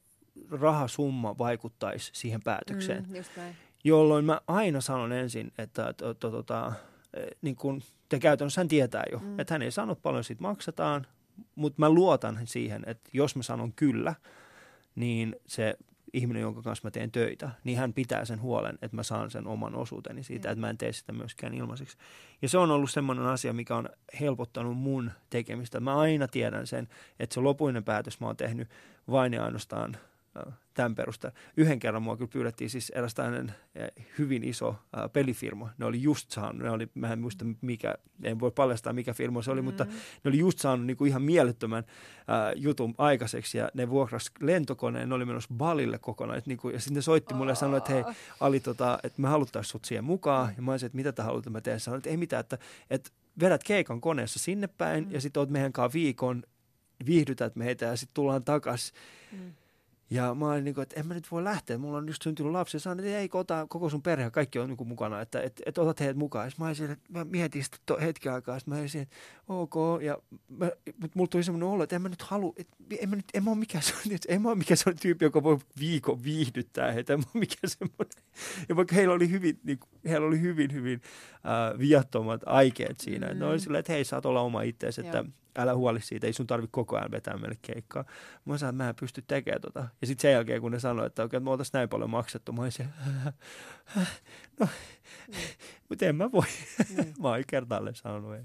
[0.50, 3.06] rahasumma vaikuttaisi siihen päätökseen.
[3.08, 3.54] Mm,
[3.84, 6.72] jolloin mä aina sanon ensin, että to, to, tota,
[7.14, 9.40] e, niin kun, te käytännössä hän tietää jo, mm.
[9.40, 11.06] että hän ei sano paljon siitä maksetaan,
[11.54, 14.14] mutta mä luotan siihen, että jos mä sanon kyllä,
[14.94, 15.76] niin se
[16.12, 19.46] ihminen, jonka kanssa mä teen töitä, niin hän pitää sen huolen, että mä saan sen
[19.46, 20.52] oman osuuteni siitä, mm.
[20.52, 21.98] että mä en tee sitä myöskään ilmaiseksi.
[22.42, 23.88] Ja se on ollut semmoinen asia, mikä on
[24.20, 25.80] helpottanut mun tekemistä.
[25.80, 26.88] Mä aina tiedän sen,
[27.20, 28.68] että se lopuinen päätös mä oon tehnyt
[29.10, 29.96] vain ja ainoastaan
[30.74, 31.38] tämän perusteella.
[31.56, 33.54] Yhden kerran mua kyllä pyydettiin siis eräs tämmöinen
[34.18, 34.76] hyvin iso
[35.12, 35.70] pelifirma.
[35.78, 39.42] Ne oli just saanut, ne oli, mä en muista mikä, en voi paljastaa mikä firma
[39.42, 39.64] se oli, mm.
[39.64, 41.84] mutta ne oli just saanut niin kuin ihan mielettömän
[42.28, 46.38] ää, jutun aikaiseksi ja ne vuokras lentokoneen, ne oli menossa Balille kokonaan.
[46.38, 48.04] Et, niin kuin, ja sitten ne soitti mulle ja sanoi, että hei
[48.40, 50.52] Ali, tota, että me haluttaisiin sut siihen mukaan.
[50.56, 51.80] Ja mä olisin, että mitä te haluatte mä teen?
[51.80, 52.58] Sanoin, että ei mitään, että,
[52.90, 53.10] että
[53.40, 55.12] vedät keikan koneessa sinne päin mm.
[55.12, 56.42] ja sitten oot meidän kanssa viikon,
[57.06, 58.94] viihdytät meitä ja sitten tullaan takaisin.
[59.32, 59.52] Mm
[60.12, 62.52] ja mä olin niin kuin, että en mä nyt voi lähteä, mulla on just syntynyt
[62.52, 62.76] lapsi.
[62.76, 65.78] Ja sanoin, että ei, ota koko sun perhe, kaikki on niin mukana, että et, et
[65.78, 66.46] otat heidät mukaan.
[66.46, 69.16] Ja mä olisin, että mä mietin sitä to, hetken aikaa, sitten mä olisin, että
[69.48, 69.74] ok.
[70.02, 73.16] Ja mä, mutta mulla tuli semmoinen olo, että en mä nyt halua, että en mä
[73.16, 76.24] nyt, en mä ole mikään sellainen, en mä ole mikään sellainen tyyppi, joka voi viikon
[76.24, 77.12] viihdyttää heitä.
[77.12, 78.22] En mä ole mikään semmoinen.
[78.68, 81.00] Ja vaikka heillä oli hyvin, niin kuin, heillä oli hyvin, hyvin
[81.34, 83.26] äh, viattomat aikeet siinä.
[83.26, 83.38] Mm.
[83.38, 85.24] Ne oli silleen, että hei, saat olla oma itseäsi, että
[85.56, 88.04] älä huoli siitä, ei sun tarvi koko ajan vetää meille keikkaa.
[88.44, 89.88] Mä sanoin, että mä en pysty tekemään tota.
[90.00, 92.62] Ja sitten sen jälkeen, kun ne sanoi, että okei, me oltaisiin näin paljon maksettu, mä
[92.62, 92.88] olisin,
[94.60, 94.68] no,
[95.28, 95.34] mm.
[95.88, 96.46] mutta en mä voi.
[96.96, 97.12] Mm.
[97.22, 98.42] mä oon kertaalleen sanonut ei.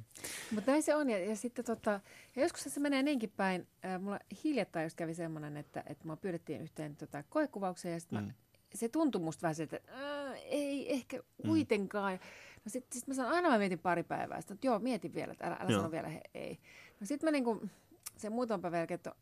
[0.51, 1.09] Mutta näin se on.
[1.09, 1.99] Ja, ja sitten tota,
[2.35, 3.67] ja joskus se menee niinkin päin.
[3.85, 8.23] Äh, mulla hiljattain just kävi semmoinen, että, että mä pyydettiin yhteen tota, koekuvaukseen ja sitten
[8.23, 8.33] mm.
[8.73, 11.47] se tuntui musta vähän että äh, ei ehkä mm.
[11.47, 12.13] kuitenkaan.
[12.13, 12.19] Mm.
[12.65, 14.41] No sitten sit mä sanon, aina mä mietin pari päivää.
[14.41, 16.59] Sitten, että joo, mietin vielä, että älä, älä sano vielä he, ei.
[16.99, 17.69] No sitten mä niinku,
[18.17, 19.15] se muutama päivä jälkeen, että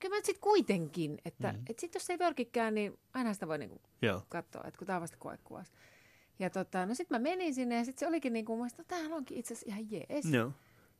[0.00, 1.62] kyllä mä sitten kuitenkin, että mm.
[1.68, 3.80] et sit jos ei vörkikään, niin aina sitä voi niinku
[4.28, 5.72] katsoa, että kun tämä on vasta koekuvaus.
[6.38, 8.84] Ja tota, no sitten mä menin sinne ja sitten se olikin niin kuin, että no
[8.88, 10.24] tämähän onkin itse asiassa ihan jees.
[10.24, 10.38] No.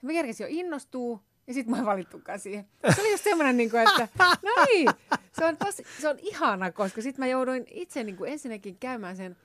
[0.03, 2.69] Ja mä kerkesin jo innostuu ja sitten mä en valittukaan siihen.
[2.95, 4.09] Se oli just semmoinen, niin kuin, että
[4.43, 4.89] no niin,
[5.33, 9.17] se on, tosi, se on ihana, koska sitten mä jouduin itse niin kuin ensinnäkin käymään
[9.17, 9.37] sen,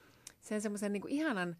[0.41, 1.55] sen semmoisen niin kuin ihanan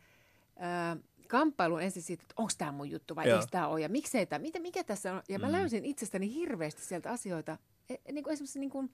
[0.60, 0.98] ää,
[1.28, 4.40] kamppailun ensin siitä, että onko tämä mun juttu vai eikö tämä ole ja miksei tämä,
[4.40, 5.22] mitä, mikä tässä on.
[5.30, 5.54] Ja mä mm.
[5.54, 7.58] löysin itsestäni hirveästi sieltä asioita,
[7.90, 8.92] e, niin kuin esimerkiksi niin kuin,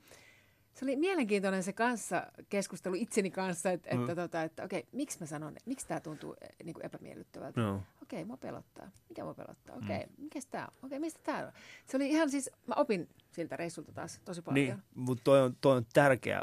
[0.74, 4.02] se oli mielenkiintoinen se kanssa keskustelu itseni kanssa, että, mm.
[4.02, 7.62] että, tota, että okei, miksi mä sanon, miksi tämä tuntuu e, niin kuin epämiellyttävältä.
[7.62, 7.82] No.
[8.02, 8.92] Okei, mua pelottaa.
[9.10, 9.76] Mikä mua pelottaa?
[9.76, 10.24] Okei, mm.
[10.24, 10.86] mikä tämä on?
[10.86, 11.52] Okei, mistä tämä on?
[11.86, 14.66] Se oli ihan siis, mä opin siltä reissulta taas tosi paljon.
[14.66, 16.42] Niin, mutta toi on, toi on tärkeä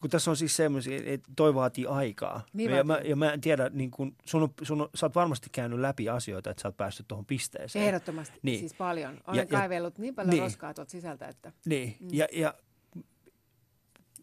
[0.00, 2.46] kun tässä on siis semmoisia, että toi vaatii aikaa.
[2.52, 5.14] Niin ja, mä, ja mä en tiedä, niin kun sun, on, sun on, sä oot
[5.14, 7.84] varmasti käynyt läpi asioita, että sä oot päässyt tuohon pisteeseen.
[7.84, 8.58] Ehdottomasti, niin.
[8.58, 9.20] siis paljon.
[9.26, 10.42] Olen ja, kaivellut niin paljon niin.
[10.42, 11.52] roskaa tuolta sisältä, että...
[11.66, 12.08] Niin, mm.
[12.12, 12.54] ja, ja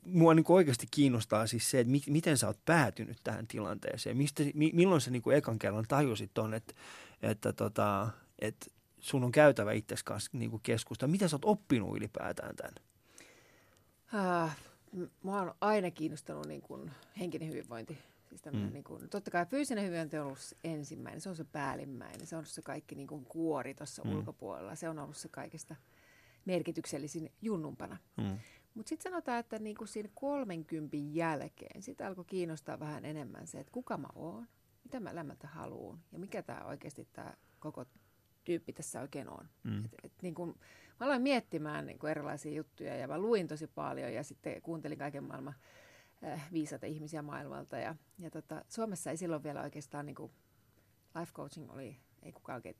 [0.05, 4.17] mua niin oikeasti kiinnostaa siis se, että mi- miten sä oot päätynyt tähän tilanteeseen.
[4.17, 6.73] Mistä, mi- milloin sä niin ekan kerran tajusit on, että,
[7.21, 8.09] että, tota,
[8.39, 8.65] että
[8.99, 11.07] sun on käytävä itsesi kanssa niin keskusta.
[11.07, 12.73] Mitä sä oot oppinut ylipäätään tämän?
[14.13, 14.51] Uh,
[15.23, 17.97] mua on aina kiinnostanut niin kuin henkinen hyvinvointi.
[18.29, 18.73] Siis mm.
[18.73, 22.37] niin kuin, totta kai fyysinen hyvinvointi on ollut ensimmäinen, se on se päällimmäinen, se on
[22.37, 24.15] ollut se kaikki niin kuin kuori tuossa mm.
[24.15, 25.75] ulkopuolella, se on ollut se kaikista
[26.45, 27.97] merkityksellisin junnumpana.
[28.17, 28.37] Mm.
[28.73, 33.71] Mutta sitten sanotaan, että niinku siinä 30 jälkeen sitten alkoi kiinnostaa vähän enemmän se, että
[33.71, 34.47] kuka mä oon,
[34.83, 37.85] mitä mä elämältä haluan ja mikä tämä oikeasti tämä koko
[38.45, 39.49] tyyppi tässä oikein on.
[39.63, 39.85] Mm.
[39.85, 40.55] Et, et niin kun,
[40.99, 45.23] mä aloin miettimään niin erilaisia juttuja ja mä luin tosi paljon ja sitten kuuntelin kaiken
[45.23, 45.55] maailman
[46.23, 47.77] äh, viisaita ihmisiä maailmalta.
[47.77, 50.31] Ja, ja tota, Suomessa ei silloin vielä oikeastaan niin kuin
[51.19, 52.75] life coaching oli, ei kukaan oikein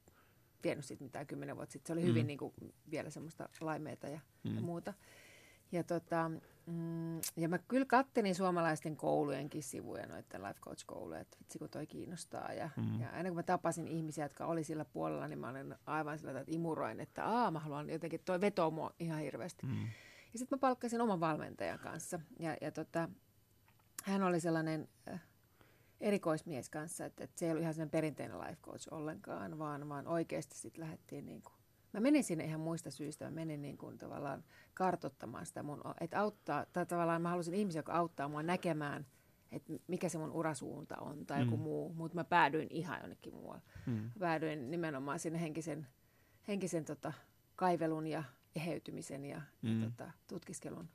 [0.61, 1.87] tiennyt siitä mitään kymmenen vuotta sitten.
[1.87, 2.27] Se oli hyvin mm.
[2.27, 2.53] niin kuin,
[2.91, 4.55] vielä semmoista laimeita ja, mm.
[4.55, 4.93] ja muuta.
[5.71, 6.31] Ja tota,
[6.71, 11.69] Mm, ja mä kyllä kattelin suomalaisten koulujenkin sivuja, noiden life coach kouluja, että vitsi kun
[11.69, 12.53] toi kiinnostaa.
[12.53, 13.01] Ja, mm.
[13.01, 16.39] ja aina kun mä tapasin ihmisiä, jotka oli sillä puolella, niin mä olin aivan sillä
[16.39, 19.65] että imuroin, että aa mä haluan jotenkin, toi vetoo mua ihan hirveästi.
[19.65, 19.83] Mm.
[20.33, 22.19] Ja sitten mä palkkasin oman valmentajan kanssa.
[22.39, 23.09] Ja, ja tota,
[24.03, 25.21] hän oli sellainen äh,
[26.01, 30.07] erikoismies kanssa, että, että se ei ollut ihan sellainen perinteinen life coach ollenkaan, vaan, vaan
[30.07, 31.58] oikeasti sitten lähdettiin niin kuin
[31.93, 33.25] Mä menin sinne ihan muista syistä.
[33.25, 37.79] Mä menin niin kuin tavallaan kartottamaan sitä mun, että auttaa, tai tavallaan mä halusin ihmisiä,
[37.79, 39.05] jotka auttaa mua näkemään,
[39.51, 41.45] että mikä se mun urasuunta on tai mm.
[41.45, 41.93] joku muu.
[41.93, 43.61] Mutta mä päädyin ihan jonnekin muualle.
[43.85, 44.11] Mm.
[44.19, 45.87] päädyin nimenomaan sinne henkisen,
[46.47, 47.13] henkisen tota,
[47.55, 48.23] kaivelun ja
[48.55, 49.81] eheytymisen ja, mm.
[49.81, 50.89] ja tota, tutkiskelun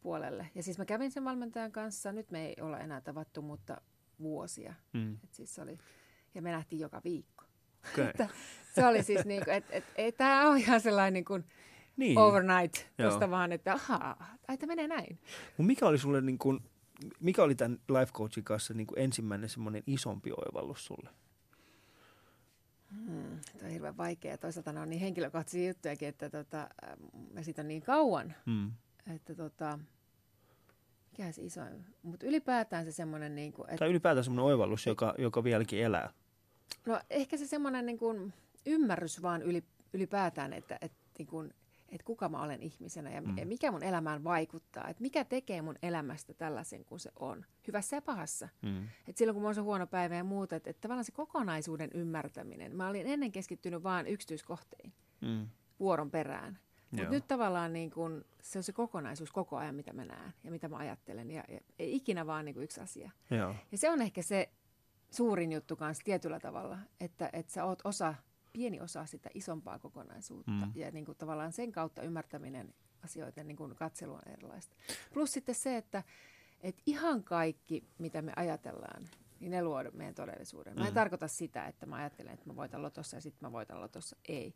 [0.00, 0.48] puolelle.
[0.54, 3.80] Ja siis mä kävin sen valmentajan kanssa, nyt me ei olla enää tavattu, mutta
[4.20, 4.74] vuosia.
[4.92, 5.14] Mm.
[5.24, 5.78] Et siis oli,
[6.34, 7.44] ja me nähtiin joka viikko.
[7.92, 8.04] Okay.
[8.04, 8.28] että
[8.74, 11.44] se oli siis niin kuin, että, että ei tämä ole ihan sellainen niin kuin
[11.96, 12.18] niin.
[12.18, 15.18] overnight tuosta vaan, että ahaa, että menee näin.
[15.56, 16.60] Mut mikä oli sulle niin kuin,
[17.20, 21.10] mikä oli tämän life coachin kanssa niin kuin ensimmäinen semmoinen isompi oivallus sulle?
[22.92, 24.38] Hmm, Tämä on hirveän vaikea.
[24.38, 26.68] Toisaalta ne on niin henkilökohtaisia juttujakin, että tota,
[27.32, 28.72] mä siitä on niin kauan, hmm.
[29.14, 29.78] että tota,
[31.10, 31.84] mikä se isoin.
[32.02, 33.34] Mutta ylipäätään se semmoinen...
[33.34, 36.12] Niin kuin, että, tai ylipäätään semmoinen oivallus, joka, joka vieläkin elää.
[36.86, 38.32] No ehkä se semmoinen niin kuin
[38.66, 41.54] ymmärrys vaan yli, ylipäätään, että, että, niin kuin,
[41.88, 43.34] että kuka mä olen ihmisenä ja mm.
[43.44, 44.88] mikä mun elämään vaikuttaa.
[44.88, 48.48] Että mikä tekee mun elämästä tällaisen kuin se on, hyvässä ja pahassa.
[48.62, 48.88] Mm.
[49.08, 51.90] Että silloin kun mulla on se huono päivä ja muuta, että, että tavallaan se kokonaisuuden
[51.94, 52.76] ymmärtäminen.
[52.76, 55.48] Mä olin ennen keskittynyt vain yksityiskohtiin mm.
[55.80, 56.58] vuoron perään.
[56.90, 60.50] Mutta nyt tavallaan niin kun, se on se kokonaisuus koko ajan, mitä mä näen ja
[60.50, 61.30] mitä mä ajattelen.
[61.30, 63.10] Ja, ja ei ikinä vaan niin yksi asia.
[63.30, 63.54] Joo.
[63.72, 64.50] Ja se on ehkä se
[65.10, 68.14] suurin juttu kanssa tietyllä tavalla, että, että sä oot osa,
[68.52, 70.50] pieni osa sitä isompaa kokonaisuutta.
[70.50, 70.72] Mm.
[70.74, 74.76] Ja niin kuin tavallaan sen kautta ymmärtäminen asioiden niin kuin katselu on erilaista.
[75.14, 76.02] Plus sitten se, että,
[76.60, 79.02] että ihan kaikki, mitä me ajatellaan,
[79.40, 80.74] niin ne luo meidän todellisuuden.
[80.74, 80.94] Mä en mm.
[80.94, 84.16] tarkoita sitä, että mä ajattelen, että mä voitan lotossa ja sitten mä voitan lotossa.
[84.28, 84.54] Ei.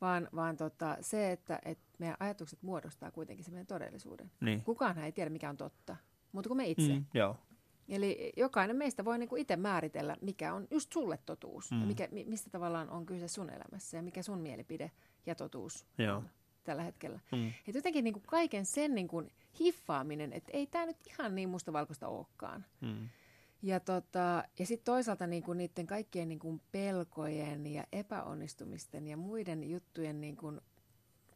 [0.00, 4.30] Vaan, vaan tota, se, että, että meidän ajatukset muodostaa kuitenkin se meidän todellisuuden.
[4.40, 4.62] Niin.
[4.62, 5.96] Kukaan ei tiedä, mikä on totta,
[6.32, 6.92] mutta kuin me itse.
[6.92, 7.36] Mm, joo.
[7.88, 11.80] Eli jokainen meistä voi niinku itse määritellä, mikä on just sulle totuus mm.
[11.80, 14.90] ja mikä, mistä tavallaan on kyse sun elämässä ja mikä sun mielipide
[15.26, 16.16] ja totuus Joo.
[16.16, 16.30] on
[16.64, 17.20] tällä hetkellä.
[17.32, 17.52] Mm.
[17.68, 19.22] Et jotenkin niinku kaiken sen niinku
[19.60, 22.64] hiffaaminen, että ei tämä nyt ihan niin mustavalkoista olekaan.
[22.80, 23.08] Mm.
[23.62, 30.20] Ja, tota, ja sitten toisaalta niinku niiden kaikkien niinku pelkojen ja epäonnistumisten ja muiden juttujen
[30.20, 30.52] niinku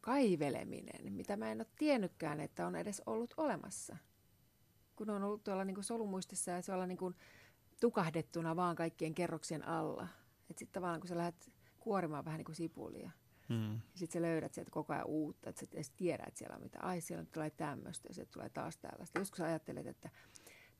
[0.00, 3.96] kaiveleminen, mitä mä en ole tiennytkään, että on edes ollut olemassa–
[4.98, 7.14] kun on ollut tuolla niin kuin solumuistissa ja se olla niin kuin
[7.80, 10.08] tukahdettuna vaan kaikkien kerroksien alla.
[10.50, 13.10] Että sitten tavallaan kun sä lähdet kuorimaan vähän niin kuin sipulia,
[13.48, 13.72] mm.
[13.72, 16.62] ja sitten sä löydät sieltä koko ajan uutta, että sä edes tiedä, että siellä on
[16.62, 16.78] mitä.
[16.82, 19.18] Ai, siellä tulee tämmöistä ja sieltä tulee taas tällaista.
[19.18, 20.10] Joskus ajattelet, että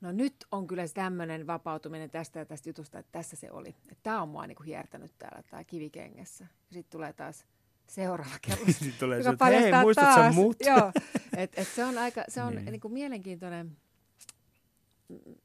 [0.00, 3.68] no nyt on kyllä tämmöinen vapautuminen tästä ja tästä jutusta, että tässä se oli.
[3.68, 6.44] Että tämä on mua niin kuin hiertänyt täällä, tämä kivikengessä.
[6.44, 7.46] Ja sitten tulee taas
[7.88, 8.66] seuraava kello.
[8.66, 10.34] sitten tulee se, että hei, muistatko taas.
[10.34, 10.56] mut?
[10.66, 10.92] Joo,
[11.36, 12.64] et, et se on aika, se on niin.
[12.64, 13.76] Niin kuin mielenkiintoinen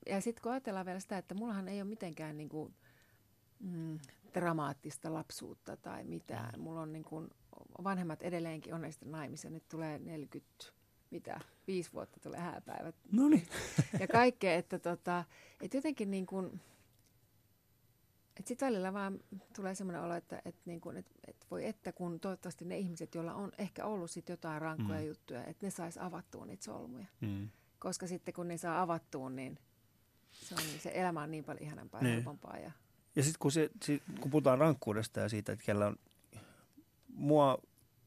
[0.08, 2.74] ja sitten kun ajatellaan vielä sitä, että mullahan ei ole mitenkään niin kuin,
[3.60, 4.00] mm,
[4.34, 6.60] dramaattista lapsuutta tai mitään.
[6.60, 7.30] Mulla on niin kuin,
[7.84, 9.50] vanhemmat edelleenkin onnellisesti naimissa.
[9.50, 10.66] Nyt tulee 40,
[11.12, 12.96] mitä, viisi vuotta tulee hääpäivät.
[13.12, 13.48] No niin.
[14.00, 15.26] Ja kaikkea, että tota,
[15.62, 16.46] et jotenkin niin kuin,
[18.36, 19.20] että sitten välillä vaan
[19.56, 23.16] tulee semmoinen olo, että, että, niin kuin, että, että voi että kun toivottavasti ne ihmiset,
[23.16, 25.08] joilla on ehkä ollut sit jotain rankkoja mm.
[25.08, 27.06] juttuja, että ne sais avattua niitä solmuja.
[27.22, 27.50] Mm
[27.84, 29.60] koska sitten kun ne saa avattuun, niin
[30.32, 32.16] se, on, se elämä on niin paljon ihanampaa ja niin.
[32.16, 32.58] helpompaa.
[32.58, 32.72] Ja,
[33.16, 33.70] ja sitten kun, se,
[34.20, 35.96] kun puhutaan rankkuudesta ja siitä, että kellä on,
[37.08, 37.58] mua,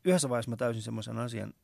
[0.05, 1.55] yhdessä vaiheessa mä täysin semmoisen asian,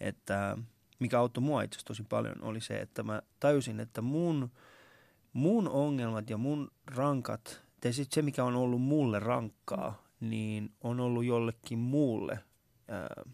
[0.00, 0.58] että
[0.98, 4.50] mikä auttoi mua itse tosi paljon, oli se, että mä täysin, että mun,
[5.32, 11.00] mun ongelmat ja mun rankat, tai sitten se, mikä on ollut mulle rankkaa, niin on
[11.00, 12.38] ollut jollekin muulle
[12.88, 13.24] ää,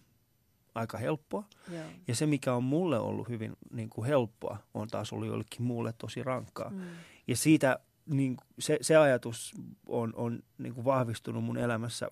[0.77, 1.45] aika helppoa.
[1.73, 1.85] Joo.
[2.09, 5.95] Ja se, mikä on mulle ollut hyvin niin kuin helppoa, on taas ollut jollekin muulle
[5.99, 6.71] tosi rankkaa.
[6.71, 6.81] Mm.
[7.27, 9.55] Ja siitä niin, se, se ajatus
[9.87, 12.09] on, on niin kuin vahvistunut mun elämässä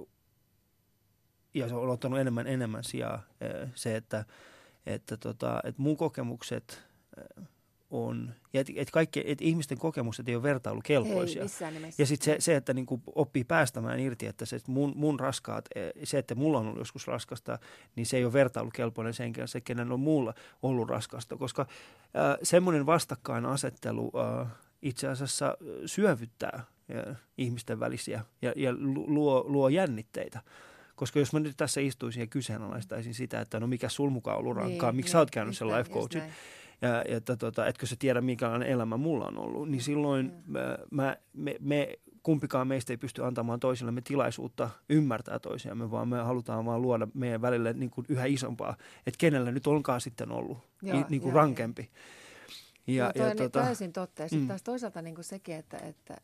[1.55, 3.23] ja se on ottanut enemmän enemmän sijaa
[3.75, 4.25] se, että,
[4.87, 6.85] että, tota, että mun kokemukset
[7.95, 11.43] on, ja että et kaikki, et ihmisten kokemukset ei ole vertailukelpoisia.
[11.43, 15.21] Ei, ja sitten se, se, että niinku oppii päästämään irti, että se, että mun, mun
[15.21, 17.59] raskaat, e, se, että mulla on ollut joskus raskasta,
[17.97, 22.87] niin se ei ole vertailukelpoinen sen kanssa, kenen on muulla ollut raskasta, koska äh, semmoinen
[22.87, 24.49] vastakkainasettelu äh,
[24.83, 26.65] itse asiassa syövyttää
[27.09, 28.73] äh, ihmisten välisiä ja, ja
[29.07, 30.41] luo, luo jännitteitä.
[30.97, 34.57] Koska jos mä nyt tässä istuisin ja kyseenalaistaisin sitä, että no mikä sul mukaan ollut
[34.57, 36.33] rankkaa, Niin, miksi niin, sä oot käynyt sen life coachin, näin.
[36.89, 40.53] Ja, ja että, tota, etkö sä tiedä, minkälainen elämä mulla on ollut, niin silloin Mm.
[40.53, 46.19] mä, mä, me, me kumpikaan meistä ei pysty antamaan toisillemme tilaisuutta ymmärtää toisiamme, vaan me
[46.19, 48.77] halutaan vaan luoda meidän välille niin kuin yhä isompaa,
[49.07, 51.91] että kenellä nyt onkaan sitten ollut Joo, niin kuin joo, rankempi.
[52.87, 54.23] Ja, Ja, toi ja, on tota, täysin totta.
[54.23, 54.49] Ja sitten mm.
[54.49, 56.17] taas toisaalta niin kuin sekin, että, että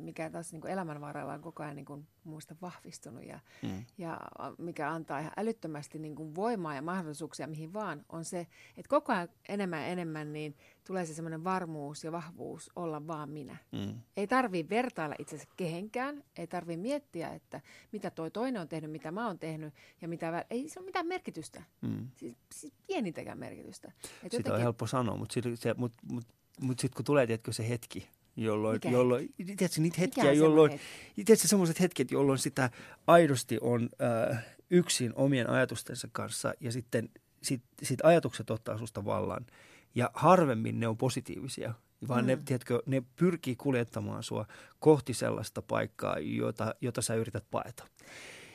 [0.00, 3.84] mikä taas niin kuin elämän varrella on koko ajan niin kuin, muista vahvistunut ja, mm,
[3.98, 4.20] ja
[4.58, 8.40] mikä antaa ihan älyttömästi niin kuin voimaa ja mahdollisuuksia mihin vaan, on se,
[8.76, 13.30] että koko ajan enemmän ja enemmän niin tulee se semmoinen varmuus ja vahvuus olla vaan
[13.30, 13.56] minä.
[13.72, 17.60] mm, Ei tarvii vertailla itsensä kehenkään, ei tarvii miettiä, että
[17.92, 20.86] mitä toi toinen on tehnyt, mitä mä oon tehnyt ja mitä, vä- ei se ole
[20.86, 21.62] mitään merkitystä.
[21.80, 22.08] mm.
[22.16, 23.92] Siis, siis pienintäkään merkitystä.
[24.22, 26.24] Et Sitä on helppo sanoa, mutta sitten mut, mut,
[26.60, 28.08] mut sit kun tulee, tiedätkö, se hetki,
[28.44, 32.70] jolloin, Mikä jolloin tiedätkö, niitä Mikä hetkiä, on jolloin, semmoinen tiedätkö, semmoiset hetket, jolloin sitä
[33.06, 33.88] aidosti on
[34.30, 37.08] äh, yksin omien ajatustensa kanssa ja sitten
[37.42, 39.46] sit, sit ajatukset ottaa susta vallan.
[39.94, 41.74] Ja harvemmin ne on positiivisia,
[42.08, 42.26] vaan mm.
[42.26, 44.46] ne, tiedätkö, ne pyrkii kuljettamaan sua
[44.78, 47.84] kohti sellaista paikkaa, jota, jota sä yrität paeta.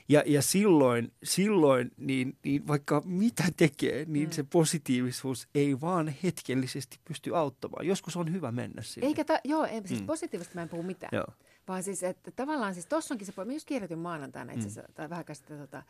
[0.10, 4.32] Ja, ja silloin, silloin niin, niin vaikka mitä tekee, niin Mm.
[4.32, 7.88] se positiivisuus ei vaan hetkellisesti pysty auttamaan.
[7.88, 9.08] Joskus on hyvä mennä sinne.
[9.08, 10.04] Eikä ta- joo, ei, siis Mm.
[10.04, 10.08] mm.
[10.08, 11.10] positiivisesti mä en puhu mitään.
[11.14, 11.28] Joo.
[11.68, 15.10] Vaan siis, että tavallaan siis tossa onkin se, mä just kirjoitin maanantaina itse asiassa, tai
[15.10, 15.84] vähän käsittää tota,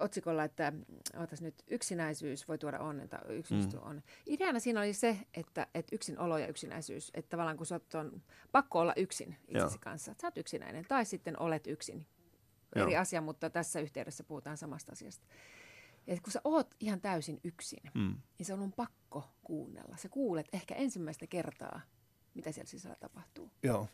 [0.00, 0.72] otsikolla, että
[1.20, 3.80] ootas nyt, yksinäisyys voi tuoda onnen tai yksinäisyys Mm.
[3.88, 4.04] onnen.
[4.26, 7.94] Ideana siinä oli se, että, että yksin olo ja yksinäisyys, että tavallaan kun sä oot
[7.94, 8.22] on
[8.52, 9.78] pakko olla yksin itsesi Joo.
[9.80, 12.06] kanssa, että sä oot yksinäinen, tai sitten olet yksin.
[12.76, 12.86] Joo.
[12.86, 15.26] Eri asia, mutta tässä yhteydessä puhutaan samasta asiasta.
[16.06, 18.14] Ja kun sä oot ihan täysin yksin, Mm.
[18.38, 19.96] niin se on pakko kuunnella.
[19.96, 21.80] Sä kuulet ehkä ensimmäistä kertaa,
[22.34, 23.50] mitä siellä sisällä tapahtuu.
[23.62, 23.88] Joo.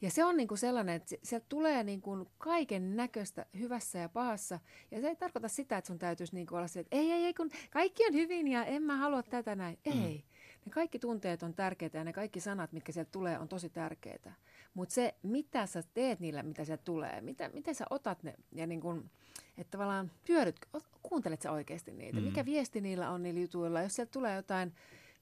[0.00, 4.60] Ja se on niinku sellainen, että sieltä tulee niinku kaiken näköistä hyvässä ja pahassa.
[4.90, 7.34] Ja se ei tarkoita sitä, että sun täytyisi niinku olla se, että ei, ei, ei,
[7.34, 9.78] kun kaikki on hyvin ja en mä halua tätä näin.
[9.86, 10.04] Mm.
[10.04, 10.24] Ei.
[10.66, 14.32] Ne kaikki tunteet on tärkeitä ja ne kaikki sanat, mitkä sieltä tulee, on tosi tärkeitä.
[14.74, 18.66] Mutta se, mitä sä teet niillä, mitä sieltä tulee, mitä, miten sä otat ne ja
[18.66, 19.10] niin kun,
[19.58, 20.56] että tavallaan pyöryt,
[21.02, 22.18] kuuntelet sä oikeasti niitä.
[22.18, 22.24] Mm.
[22.24, 23.82] Mikä viesti niillä on niillä jutuilla?
[23.82, 24.74] Jos sieltä tulee jotain,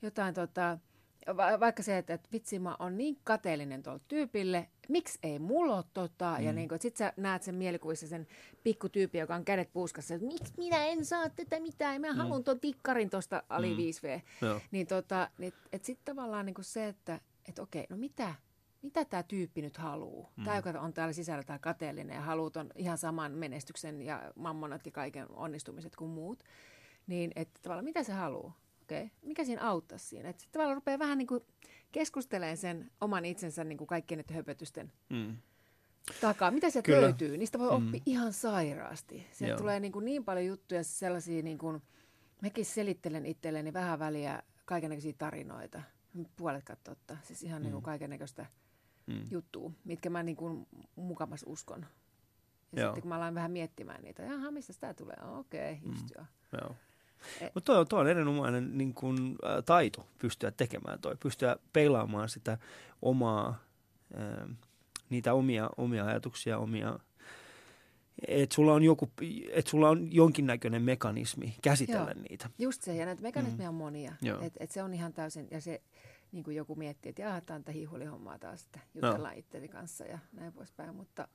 [0.03, 0.78] jotain tota,
[1.36, 5.76] Va- vaikka se, että, että vitsi mä oon niin kateellinen tuolle tyypille, miksi ei mulla
[5.76, 6.44] ole tota, mm.
[6.44, 8.26] ja niin että sit sä näet sen mielikuvissa sen
[8.62, 12.61] pikkutyyppi, joka on kädet puuskassa, että miksi minä en saa tätä mitään, mä haluan tuon
[12.61, 13.76] tikkarin tuosta Ali Mm.
[13.76, 14.20] 5V.
[14.46, 14.61] Joo.
[14.70, 18.34] Niin tota, niin, että sitten tavallaan niin se, että että okei, no mitä,
[18.83, 20.31] mitä tämä tyyppi nyt haluaa?
[20.37, 20.45] Mm.
[20.45, 24.87] Tämä, joka on täällä sisällä tämä kateellinen ja haluaa ton ihan saman menestyksen ja mammonat
[24.87, 26.45] ja kaiken onnistumiset kuin muut,
[27.07, 28.59] niin että tavallaan mitä se haluaa?
[28.83, 30.28] Okei, mikä siinä auttaisi siinä?
[30.28, 31.41] Että sitten tavallaan rupeaa vähän niin kuin
[31.93, 35.37] keskustelemaan sen oman itsensä niin kuin kaikkien näiden höpötysten Mm.
[36.20, 36.51] takaa.
[36.51, 37.01] Mitä sieltä Kyllä.
[37.01, 37.37] löytyy?
[37.37, 37.87] Niistä voi Mm.
[37.87, 39.26] oppia ihan sairaasti.
[39.33, 39.59] Sieltä Joo.
[39.59, 41.83] tulee niin, kuin niin paljon juttuja sellaisia, niin kuin,
[42.43, 45.83] mäkin selittelen itselleni vähän väliä kaikenlaisia tarinoita.
[46.37, 47.16] Puoletkaan totta.
[47.22, 47.85] Siis ihan niin kuin Mm.
[49.11, 49.27] Mm.
[49.31, 51.87] juttua, mitkä mä niin kuin mukamas uskon.
[52.73, 52.89] Ja Joo.
[52.91, 55.17] sitten kun mä alan vähän miettimään niitä, jaha, mistä tämä tulee?
[55.39, 56.09] Okei, okay, just Mm.
[56.17, 56.27] joo.
[56.61, 56.77] Joo.
[57.41, 61.57] E- Mutta toi, on- toi on erinomainen niin kun, ä, taito pystyä tekemään toi, pystyä
[61.73, 62.59] peilaamaan sitä
[63.03, 63.59] omaa,
[64.19, 64.49] ä,
[65.11, 66.99] niitä omia, omia ajatuksia, omia,
[68.29, 69.11] että sulla on joku,
[69.53, 72.23] et sulla on jonkinnäköinen mekanismi käsitellä Joo.
[72.29, 72.51] niitä.
[72.59, 74.13] Just se, ja näitä mekanismeja on monia.
[74.23, 74.43] Mm.
[74.47, 75.83] Et, et se on ihan täysin, ja se
[76.33, 80.18] niin kuin joku miettii, että jaha, tämä on hiihulihommaa taas, että jutellaan itseni kanssa ja
[80.33, 81.28] näin poispäin, mutta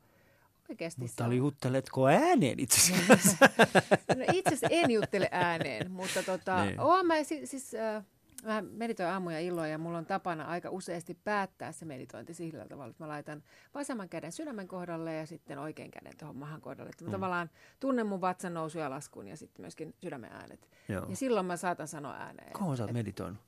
[0.69, 3.37] oikeasti Mutta se oli jutteletko ääneen itse asiassa?
[4.17, 6.79] no, itse asiassa en juttele ääneen, mutta tota, Niin.
[6.79, 8.05] oon mä siis, siis äh,
[8.43, 12.89] mä meditoin aamuja illoja ja mulla on tapana aika useasti päättää se meditointi sillä tavalla,
[12.91, 13.43] että mä laitan
[13.73, 16.89] vasemman käden sydämen kohdalle ja sitten oikean käden tuohon mahan kohdalle.
[16.89, 17.11] Että mä Mm.
[17.11, 20.69] tavallaan tunnen mun vatsan nousu ja laskun ja sitten myöskin sydämen äänet.
[20.89, 21.05] Joo.
[21.09, 22.53] Ja silloin mä saatan sanoa ääneen.
[22.53, 23.39] Kauan sä oot meditoinut?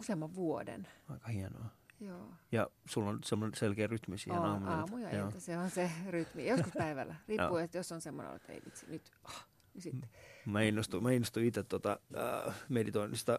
[0.00, 0.88] Useamman vuoden.
[1.08, 1.66] Aika hienoa.
[2.00, 2.28] Joo.
[2.52, 4.70] Ja sulla on semmoinen selkeä rytmi siihen On, aamu.
[4.70, 5.32] aamu ja Joo.
[5.38, 6.46] se on se rytmi.
[6.48, 7.14] Joskus päivällä.
[7.28, 10.10] Riippuu, että jos on semmoinen, että ei vitsi, nyt, ah, niin sitten.
[10.46, 12.00] Mä innostuin, mä innostuin itse tota,
[12.46, 13.38] äh, meditoinnista.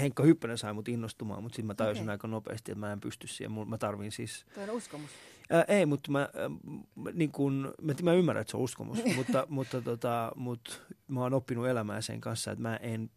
[0.00, 2.12] Henkka Hyppönen sai mut innostumaan, mutta sitten mä tajusin Okei.
[2.12, 3.68] aika nopeasti, että mä en pysty siihen.
[3.68, 4.46] Mä tarvin siis...
[4.54, 5.10] Toi on uskomus.
[5.50, 9.46] Ää, ei, mutta mä, äh, niin kun, mä, mä ymmärrän, että se on uskomus, mutta,
[9.48, 10.76] mutta, tota, mutta
[11.08, 13.10] mä oon oppinut elämään sen kanssa, että mä en,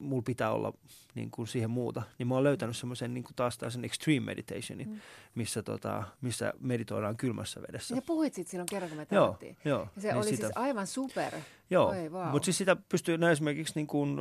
[0.00, 0.72] mulla pitää olla
[1.14, 4.88] niin kuin siihen muuta, niin mä oon löytänyt semmoisen niin kuin taas sen extreme meditationin,
[4.88, 5.00] mm.
[5.34, 7.94] missä, tota, missä meditoidaan kylmässä vedessä.
[7.94, 10.56] Ja puhuit siitä silloin kerran, kun me joo, joo, ja se niin oli sitä, siis
[10.56, 11.32] aivan super.
[11.70, 12.28] Joo, wow.
[12.28, 14.16] mutta siis sitä pystyy, no esimerkiksi niin kuin,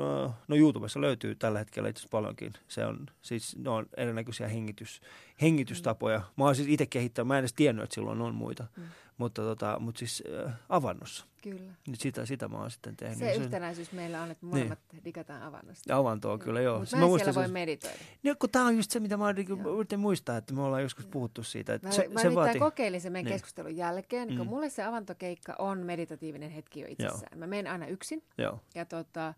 [0.48, 2.54] no YouTubessa löytyy tällä hetkellä itse paljonkin.
[2.68, 5.02] Se on, siis ne on erinäköisiä hengitys,
[5.42, 6.22] hengitystapoja.
[6.38, 8.68] Mä oon siis itse kehittänyt, mä en edes tiennyt, että silloin on muita.
[8.78, 8.84] Mm.
[9.20, 11.26] Mutta, tota, mutta siis äh, avannossa.
[11.42, 11.74] Kyllä.
[11.88, 13.18] Niin sitä, sitä mä oon sitten tehnyt.
[13.18, 15.04] Se yhtenäisyys meillä on, että molemmat niin.
[15.04, 15.92] digataan avannosta.
[15.92, 16.80] Ja avantoa kyllä, joo.
[16.80, 17.98] Mutta mä, mä siellä voi meditoida.
[18.24, 19.30] Niin, kun tää on just se, mitä mä
[19.78, 21.74] yritän muistaa, että me ollaan joskus puhuttu siitä.
[21.74, 22.60] Että mä se, mä se vaati...
[22.60, 23.34] kokeilin sen meidän niin.
[23.34, 24.48] keskustelun jälkeen, kun mm.
[24.48, 27.30] mulle se avantokeikka on meditatiivinen hetki jo itsessään.
[27.32, 27.40] Joo.
[27.40, 28.24] Mä menen aina yksin.
[28.38, 28.60] Joo.
[28.76, 29.34] Ja, tota,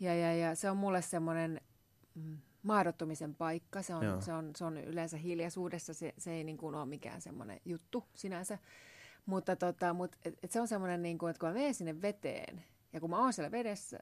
[0.00, 1.60] ja, ja, ja se on mulle semmoinen...
[2.14, 3.82] Mm, maadottumisen paikka.
[3.82, 7.20] Se on, se on, se on yleensä hiljaisuudessa, se, se ei niin kuin ole mikään
[7.20, 8.58] semmoinen juttu sinänsä.
[9.28, 12.02] Mutta tota, mut, et, et se on semmoinen, niin kuin, että kun mä menen sinne
[12.02, 13.98] veteen ja kun mä oon siellä vedessä,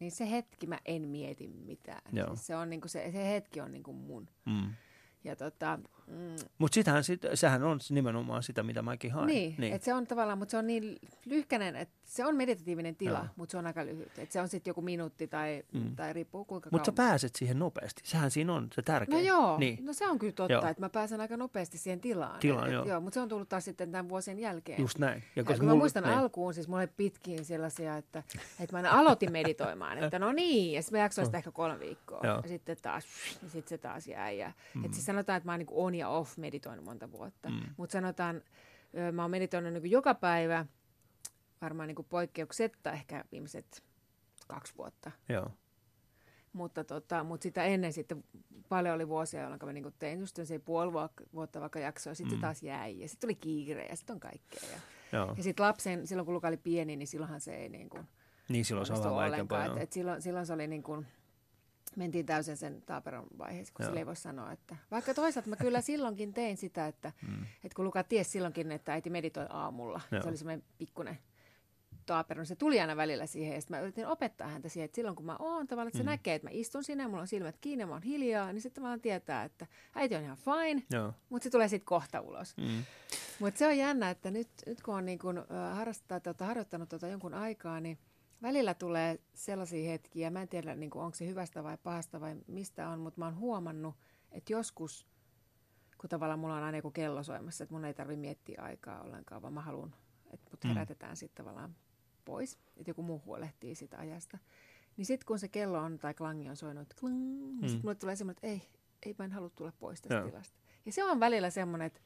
[0.00, 2.02] niin se hetki mä en mieti mitään.
[2.26, 4.28] Siis se, on, niin kuin se, se hetki on niin kuin mun.
[4.46, 4.74] Mm.
[5.24, 5.78] Ja tota,
[6.10, 9.26] mm, mutta sitähän, sit, sehän on nimenomaan sitä, mitä mäkin haen.
[9.26, 9.74] Niin, niin.
[9.74, 13.50] että se on tavallaan, mutta se on niin lyhkänen, että se on meditatiivinen tila, mutta
[13.50, 14.18] se on aika lyhyt.
[14.18, 15.96] Että se on sitten joku minuutti tai, mm.
[15.96, 19.18] tai riippuu kuinka Mutta sä pääset siihen nopeasti, sehän siinä on se tärkeä.
[19.18, 19.78] No joo, niin.
[19.84, 22.40] no se on kyllä totta, että mä pääsen aika nopeasti siihen tilaan.
[22.40, 22.84] Tilaan, joo.
[22.84, 23.00] joo.
[23.00, 24.80] Mutta se on tullut taas sitten tämän vuosien jälkeen.
[24.80, 25.24] Just näin.
[25.36, 26.18] Ja koska ja, mä muistan niin.
[26.18, 28.22] alkuun, siis mulla oli pitkiin sellaisia, että,
[28.60, 31.80] että mä aina aloitin meditoimaan, että no niin, ja sitten mä jaksoin sitä ehkä kolme
[31.80, 32.20] viikkoa.
[32.22, 32.40] Joo.
[32.42, 33.04] Ja sitten taas,
[33.42, 34.38] ja sitten se taas jäi.
[34.38, 34.84] Ja, mm.
[34.84, 37.48] Että siis sanotaan, että mä oon niin on ja off meditoinut monta vuotta.
[37.48, 37.60] Mm.
[37.76, 38.42] Mutta sanotaan,
[39.12, 40.66] mä oon meditoinut niin joka päivä,
[41.62, 43.82] varmaan niin poikkeuksetta ehkä viimeiset
[44.48, 45.10] kaksi vuotta.
[45.28, 45.50] Joo.
[46.52, 48.24] Mutta, tota, mutta sitä ennen sitten
[48.68, 50.92] paljon oli vuosia, jolloin mä niin tein just se puoli
[51.34, 52.38] vuotta vaikka jaksoa, sitten mm.
[52.38, 54.68] se taas jäi ja sitten tuli kiire ja sitten on kaikkea.
[55.12, 58.08] Ja, ja sitten lapsen, silloin kun Luka oli pieni, niin silloinhan se ei niin kuin,
[58.48, 59.66] Niin silloin se on vähän vaikeampaa.
[59.66, 61.06] Et, et silloin, silloin se oli niin kuin,
[61.98, 65.80] mentiin täysin sen taaperon vaiheessa, kun sille ei voi sanoa, että vaikka toisaalta mä kyllä
[65.80, 67.42] silloinkin tein sitä, että, mm.
[67.42, 70.22] että kun Luka tiesi silloinkin, että äiti meditoi aamulla, Joo.
[70.22, 71.18] se oli semmoinen pikkuinen
[72.06, 75.26] taaperon, se tuli aina välillä siihen ja mä yritin opettaa häntä siihen, että silloin kun
[75.26, 76.10] mä oon tavallaan, että se mm.
[76.10, 78.62] näkee, että mä istun siinä ja mulla on silmät kiinni ja mä oon hiljaa, niin
[78.62, 81.12] sitten vaan tietää, että äiti on ihan fine, Joo.
[81.28, 82.56] mutta se tulee sitten kohta ulos.
[82.56, 82.84] Mm.
[83.38, 86.88] Mutta se on jännä, että nyt, nyt kun on niin kun, äh, harrastaa, tota, harjoittanut
[86.88, 87.98] tota jonkun aikaa, niin
[88.42, 92.36] välillä tulee sellaisia hetkiä, mä en tiedä niin kuin, onko se hyvästä vai pahasta vai
[92.46, 93.94] mistä on, mutta mä oon huomannut,
[94.32, 95.06] että joskus,
[95.98, 99.42] kun tavallaan mulla on aina joku kello soimassa, että mun ei tarvitse miettiä aikaa ollenkaan,
[99.42, 99.94] vaan mä haluan,
[100.30, 100.68] että mut mm.
[100.68, 101.16] herätetään mm.
[101.16, 101.76] sitten tavallaan
[102.24, 104.38] pois, että joku muu huolehtii sitä ajasta.
[104.96, 107.68] Niin sitten kun se kello on tai klangi on soinut, klang, niin mm.
[107.68, 108.68] sitten mulle tulee semmoinen, että ei,
[109.06, 110.28] ei mä en halua tulla pois tästä Joo.
[110.28, 110.58] tilasta.
[110.86, 112.00] Ja se on välillä semmoinen, että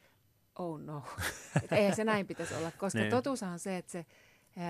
[0.59, 1.03] oh no,
[1.62, 3.11] että eihän se näin pitäisi olla, koska niin.
[3.11, 4.07] totuushan on se, että se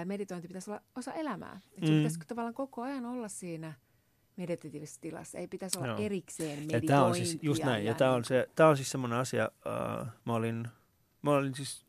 [0.05, 1.61] meditointi pitäisi olla osa elämää.
[1.73, 1.97] Että mm.
[1.97, 3.75] pitäisi tavallaan koko ajan olla siinä
[4.37, 5.39] meditatiivisessa tilassa.
[5.39, 5.99] Ei pitäisi olla Joo.
[5.99, 6.89] erikseen meditointia.
[6.89, 7.85] Tämä on siis just näin.
[7.85, 10.69] Ja, tämä on, se, tämä on siis semmoinen asia, uh, mä olin,
[11.23, 11.87] mä olin siis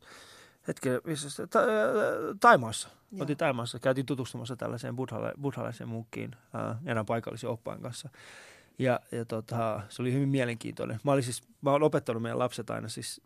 [0.68, 1.60] hetken, missä ta,
[2.40, 2.88] Taimaassa.
[3.20, 8.08] Oltiin Taimaassa, käytiin tutustumassa tällaiseen buddhale, buddhalaiseen munkkiin uh, erään paikallisen oppaan kanssa.
[8.78, 11.00] Ja, ja tota, se oli hyvin mielenkiintoinen.
[11.04, 13.20] Mä, olin siis, mä olen opettanut meidän lapset aina siis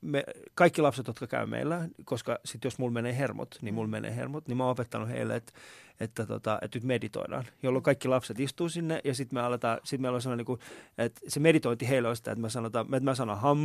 [0.00, 3.90] me, kaikki lapset, jotka käy meillä, koska sitten jos mulla menee hermot, niin mulla mm.
[3.90, 5.52] menee hermot, niin mä oon opettanut heille, että,
[6.00, 10.00] että, tota, että nyt meditoidaan, jolloin kaikki lapset istuu sinne ja sitten me aletaan, sit
[10.00, 10.60] meillä on sellainen, niin kuin,
[10.98, 13.58] että se meditointi heille on sitä, että mä, sanotaan, että mä sanon ham,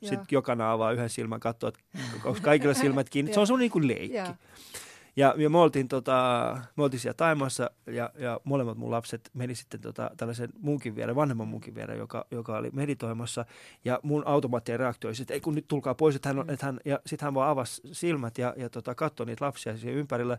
[0.00, 1.80] sitten jokainen avaa yhden silmän, katsoo, että
[2.24, 3.34] onko kaikilla silmät kiinni.
[3.34, 4.18] Se on sun niin kuin leikki.
[5.16, 9.54] Ja, ja me, oltiin, tota, me oltiin siellä Taimassa ja, ja molemmat mun lapset meni
[9.54, 13.44] sitten tota, tällaisen munkin viereen, vanhemman munkin viereen, joka, joka oli meditoimassa.
[13.84, 16.66] Ja mun automaattinen reaktio oli, että ei kun nyt tulkaa pois, että hän, on, että
[16.66, 20.38] hän, ja sitten hän vaan avasi silmät ja, ja tota, katsoi niitä lapsia siihen ympärillä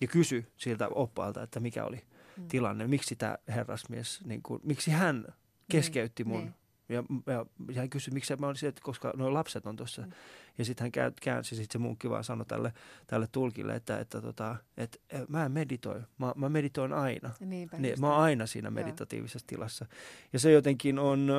[0.00, 2.00] ja kysyi siltä oppaalta, että mikä oli
[2.36, 2.48] mm.
[2.48, 5.34] tilanne, miksi tämä herrasmies, niin kuin, miksi hän niin,
[5.70, 6.54] keskeytti mun niin.
[6.92, 10.02] Ja, ja, ja hän kysyi, miksi mä olisin, että koska nuo lapset on tuossa.
[10.02, 10.12] Mm.
[10.58, 12.72] Ja sitten hän käänsi, sitten se munkki vaan sanoi tälle,
[13.06, 17.30] tälle tulkille, että, että, tota, että, että mä en meditoi, mä, mä meditoin aina.
[17.40, 19.46] Niinpä, niin, mä oon aina siinä meditatiivisessa Joo.
[19.46, 19.86] tilassa.
[20.32, 21.32] Ja se jotenkin on,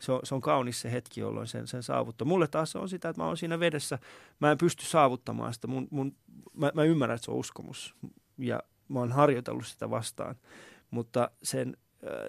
[0.00, 2.28] se on, se on kaunis se hetki, jolloin sen, sen saavuttaa.
[2.28, 3.98] Mulle taas on sitä, että mä oon siinä vedessä,
[4.40, 5.66] mä en pysty saavuttamaan sitä.
[5.66, 6.16] Mun, mun,
[6.54, 7.94] mä, mä ymmärrän, että se on uskomus
[8.38, 10.36] ja mä oon harjoitellut sitä vastaan.
[10.90, 11.76] Mutta sen,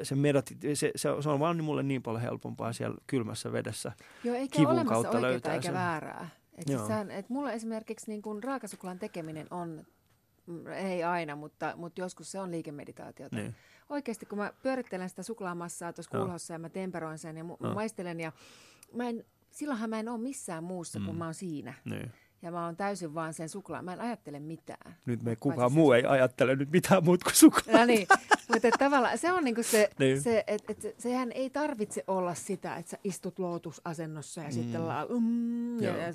[0.03, 3.91] se, medati, se, se, se on vaan mulle niin paljon helpompaa siellä kylmässä vedessä
[4.23, 5.73] Joo, eikä kivun kautta löytää eikä sen.
[5.73, 6.29] väärää.
[6.55, 9.85] Et siis sehän, et mulle esimerkiksi niin kun raakasuklaan tekeminen on,
[10.45, 13.35] mm, ei aina, mutta, mutta joskus se on liikemeditaatiota.
[13.35, 13.55] Niin.
[13.89, 18.19] Oikeasti kun mä pyörittelen sitä suklaamassaa tuossa kulhossa ja mä temperoin sen ja mu- maistelen
[18.19, 18.31] ja
[18.93, 21.05] mä en, silloinhan mä en ole missään muussa, mm.
[21.05, 21.73] kun mä oon siinä.
[21.85, 22.11] Niin.
[22.43, 23.85] Ja mä oon täysin vaan sen suklaan.
[23.85, 24.95] Mä en ajattele mitään.
[25.05, 27.77] Nyt me Paitsi kukaan se muu ei ajattele nyt mitään muuta kuin suklaa.
[27.77, 28.07] No niin,
[28.53, 30.21] mutta tavallaan se on niinku se, Niin.
[30.21, 34.53] se että et, sehän ei tarvitse olla sitä, että sä istut lootusasennossa ja mm.
[34.53, 36.13] sitten la, mm, ja, ja,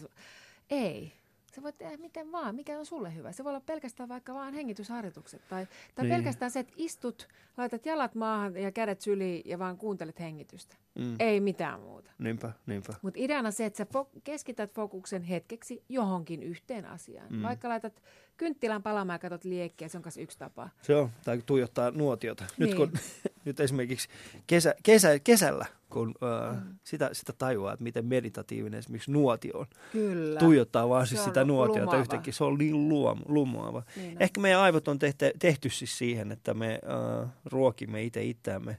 [0.70, 1.17] ei.
[1.58, 3.32] Sä voit tehdä miten vaan, mikä on sulle hyvä.
[3.32, 5.42] Se voi olla pelkästään vaikka vaan hengitysharjoitukset.
[5.48, 6.14] Tai, tai Niin.
[6.14, 10.76] pelkästään se, että istut, laitat jalat maahan ja kädet syliin ja vaan kuuntelet hengitystä.
[10.98, 11.16] Mm.
[11.18, 12.10] Ei mitään muuta.
[12.18, 12.92] Niinpä, niinpä.
[13.02, 17.32] Mutta ideana se, että sä fo- keskität fokuksen hetkeksi johonkin yhteen asiaan.
[17.32, 17.42] Mm.
[17.42, 18.02] Vaikka laitat
[18.38, 20.68] kynttilän palamaan ja katsot liekkiä, se on myös yksi tapa.
[20.82, 22.44] Se on, tai tuijottaa nuotiota.
[22.58, 22.76] Nyt, Niin.
[22.76, 22.92] kun,
[23.44, 24.08] nyt esimerkiksi
[24.46, 26.78] kesä, kesä, kesällä, kun äh, Mm.
[26.84, 29.66] sitä, sitä tajuaa, että miten meditatiivinen esimerkiksi nuotio on.
[29.92, 30.38] Kyllä.
[30.40, 32.00] Tuijottaa vaan Se siis sitä nuotiota lumoava.
[32.00, 32.32] yhtäkkiä.
[32.32, 33.82] Se on niin luom, lumoava.
[33.96, 34.22] Niin on.
[34.22, 36.80] Ehkä meidän aivot on tehty, tehty siis siihen, että me
[37.22, 38.76] äh, ruokimme itse itseämme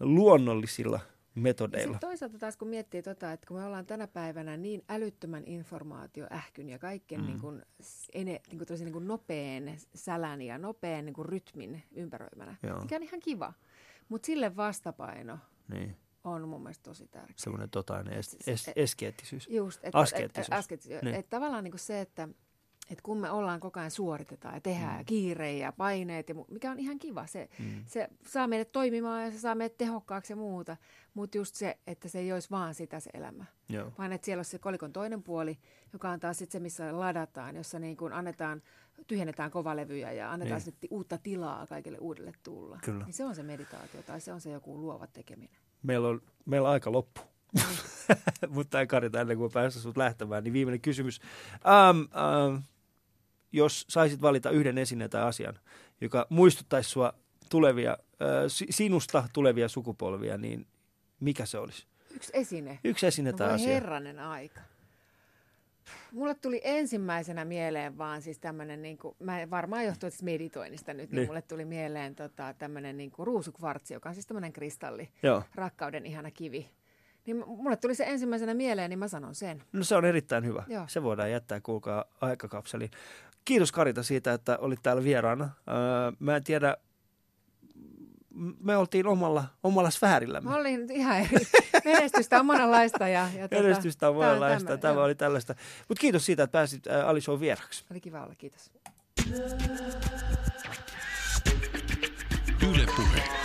[0.00, 1.00] luonnollisilla
[1.34, 1.92] metodeilla.
[1.94, 6.68] sit toisaalta taas kun miettii tota, että kun me ollaan tänä päivänä niin älyttömän informaatioähkyn
[6.68, 7.26] ja kaiken Mm.
[7.26, 7.62] niin kuin,
[8.14, 9.62] ene, niin kuin, niin kuin nopean
[9.94, 12.80] sälän ja nopean niin kuin rytmin ympäröimänä, Joo.
[12.80, 13.52] mikä on ihan kiva.
[14.08, 17.34] Mutta sille vastapaino Niin, on mun mielestä tosi tärkeä.
[17.36, 19.48] semmoinen totainen es, Et es, siis- eskeettisyys.
[19.50, 20.46] Just, et, Askeettisuus.
[20.48, 21.02] Et, et, askeettisuus.
[21.02, 21.14] Niin.
[21.14, 22.28] Et tavallaan niin kuin se, että
[22.90, 25.04] et kun me ollaan koko ajan suoritetaan ja tehdään mm.
[25.04, 27.84] kiireen ja paineet, ja mu- mikä on ihan kiva, se, Mm.
[27.86, 30.76] se saa meidät toimimaan ja se saa meidät tehokkaaksi ja muuta,
[31.14, 33.92] mutta just se, että se ei olisi vaan sitä se elämä, Joo.
[33.98, 35.58] vaan että siellä olisi se kolikon toinen puoli,
[35.92, 38.62] joka on taas sit se, missä ladataan, jossa niin kuin annetaan,
[39.06, 40.54] tyhjennetään kovalevyjä ja annetaan Niin.
[40.54, 40.60] niin.
[40.64, 42.78] sitten uutta tilaa kaikille uudelle tulla.
[42.84, 43.04] Kyllä.
[43.04, 45.56] Niin se on se meditaatio tai se on se joku luova tekeminen.
[45.82, 47.20] Meillä on, meillä on aika loppu.
[48.48, 51.20] Mutta ei Karita, ennen kuin päästä sut lähtemään, niin viimeinen kysymys.
[51.90, 52.62] Um, um,
[53.52, 55.58] jos saisit valita yhden esineen tai asian,
[56.00, 57.12] joka muistuttaisi sua
[57.50, 57.98] tulevia,
[58.48, 60.66] si- sinusta tulevia sukupolvia, niin
[61.20, 61.86] mikä se olisi?
[62.14, 62.78] Yksi esine.
[62.84, 63.68] Yksi esine No tai asia.
[63.68, 64.60] herranen aika.
[66.12, 71.10] Mulle tuli ensimmäisenä mieleen vaan siis tämmöinen, niin kuin, mä varmaan johtuu tästä meditoinnista nyt,
[71.10, 71.28] niin, Niin.
[71.28, 75.42] mulle tuli mieleen tota, tämmöinen niin kuin ruusukvartsi, joka on siis tämmöinen kristalli, Joo.
[75.54, 76.70] rakkauden ihana kivi.
[77.26, 79.62] Niin mulle tuli se ensimmäisenä mieleen, niin mä sanon sen.
[79.72, 80.64] No se on erittäin hyvä.
[80.68, 80.84] Joo.
[80.88, 82.90] Se voidaan jättää, kuulkaa, aikakapseliin.
[83.44, 85.44] Kiitos Karita siitä, että olit täällä vieraana.
[85.44, 86.76] Öö, mä en tiedä,
[88.60, 90.50] me oltiin omalla, omalla sfäärillämme.
[90.50, 91.46] Mä olin ihan eri.
[91.84, 93.08] Menestystä on monenlaista.
[93.08, 94.58] Ja, ja tota, Menestystä on monenlaista.
[94.58, 95.04] tämmönen, Tämä joo.
[95.04, 95.54] oli tällaista.
[95.88, 97.84] Mutta kiitos siitä, että pääsit ää, Ali Show vieraksi.
[97.90, 98.70] Oli kiva olla, kiitos.
[102.68, 103.39] Yle Puhe.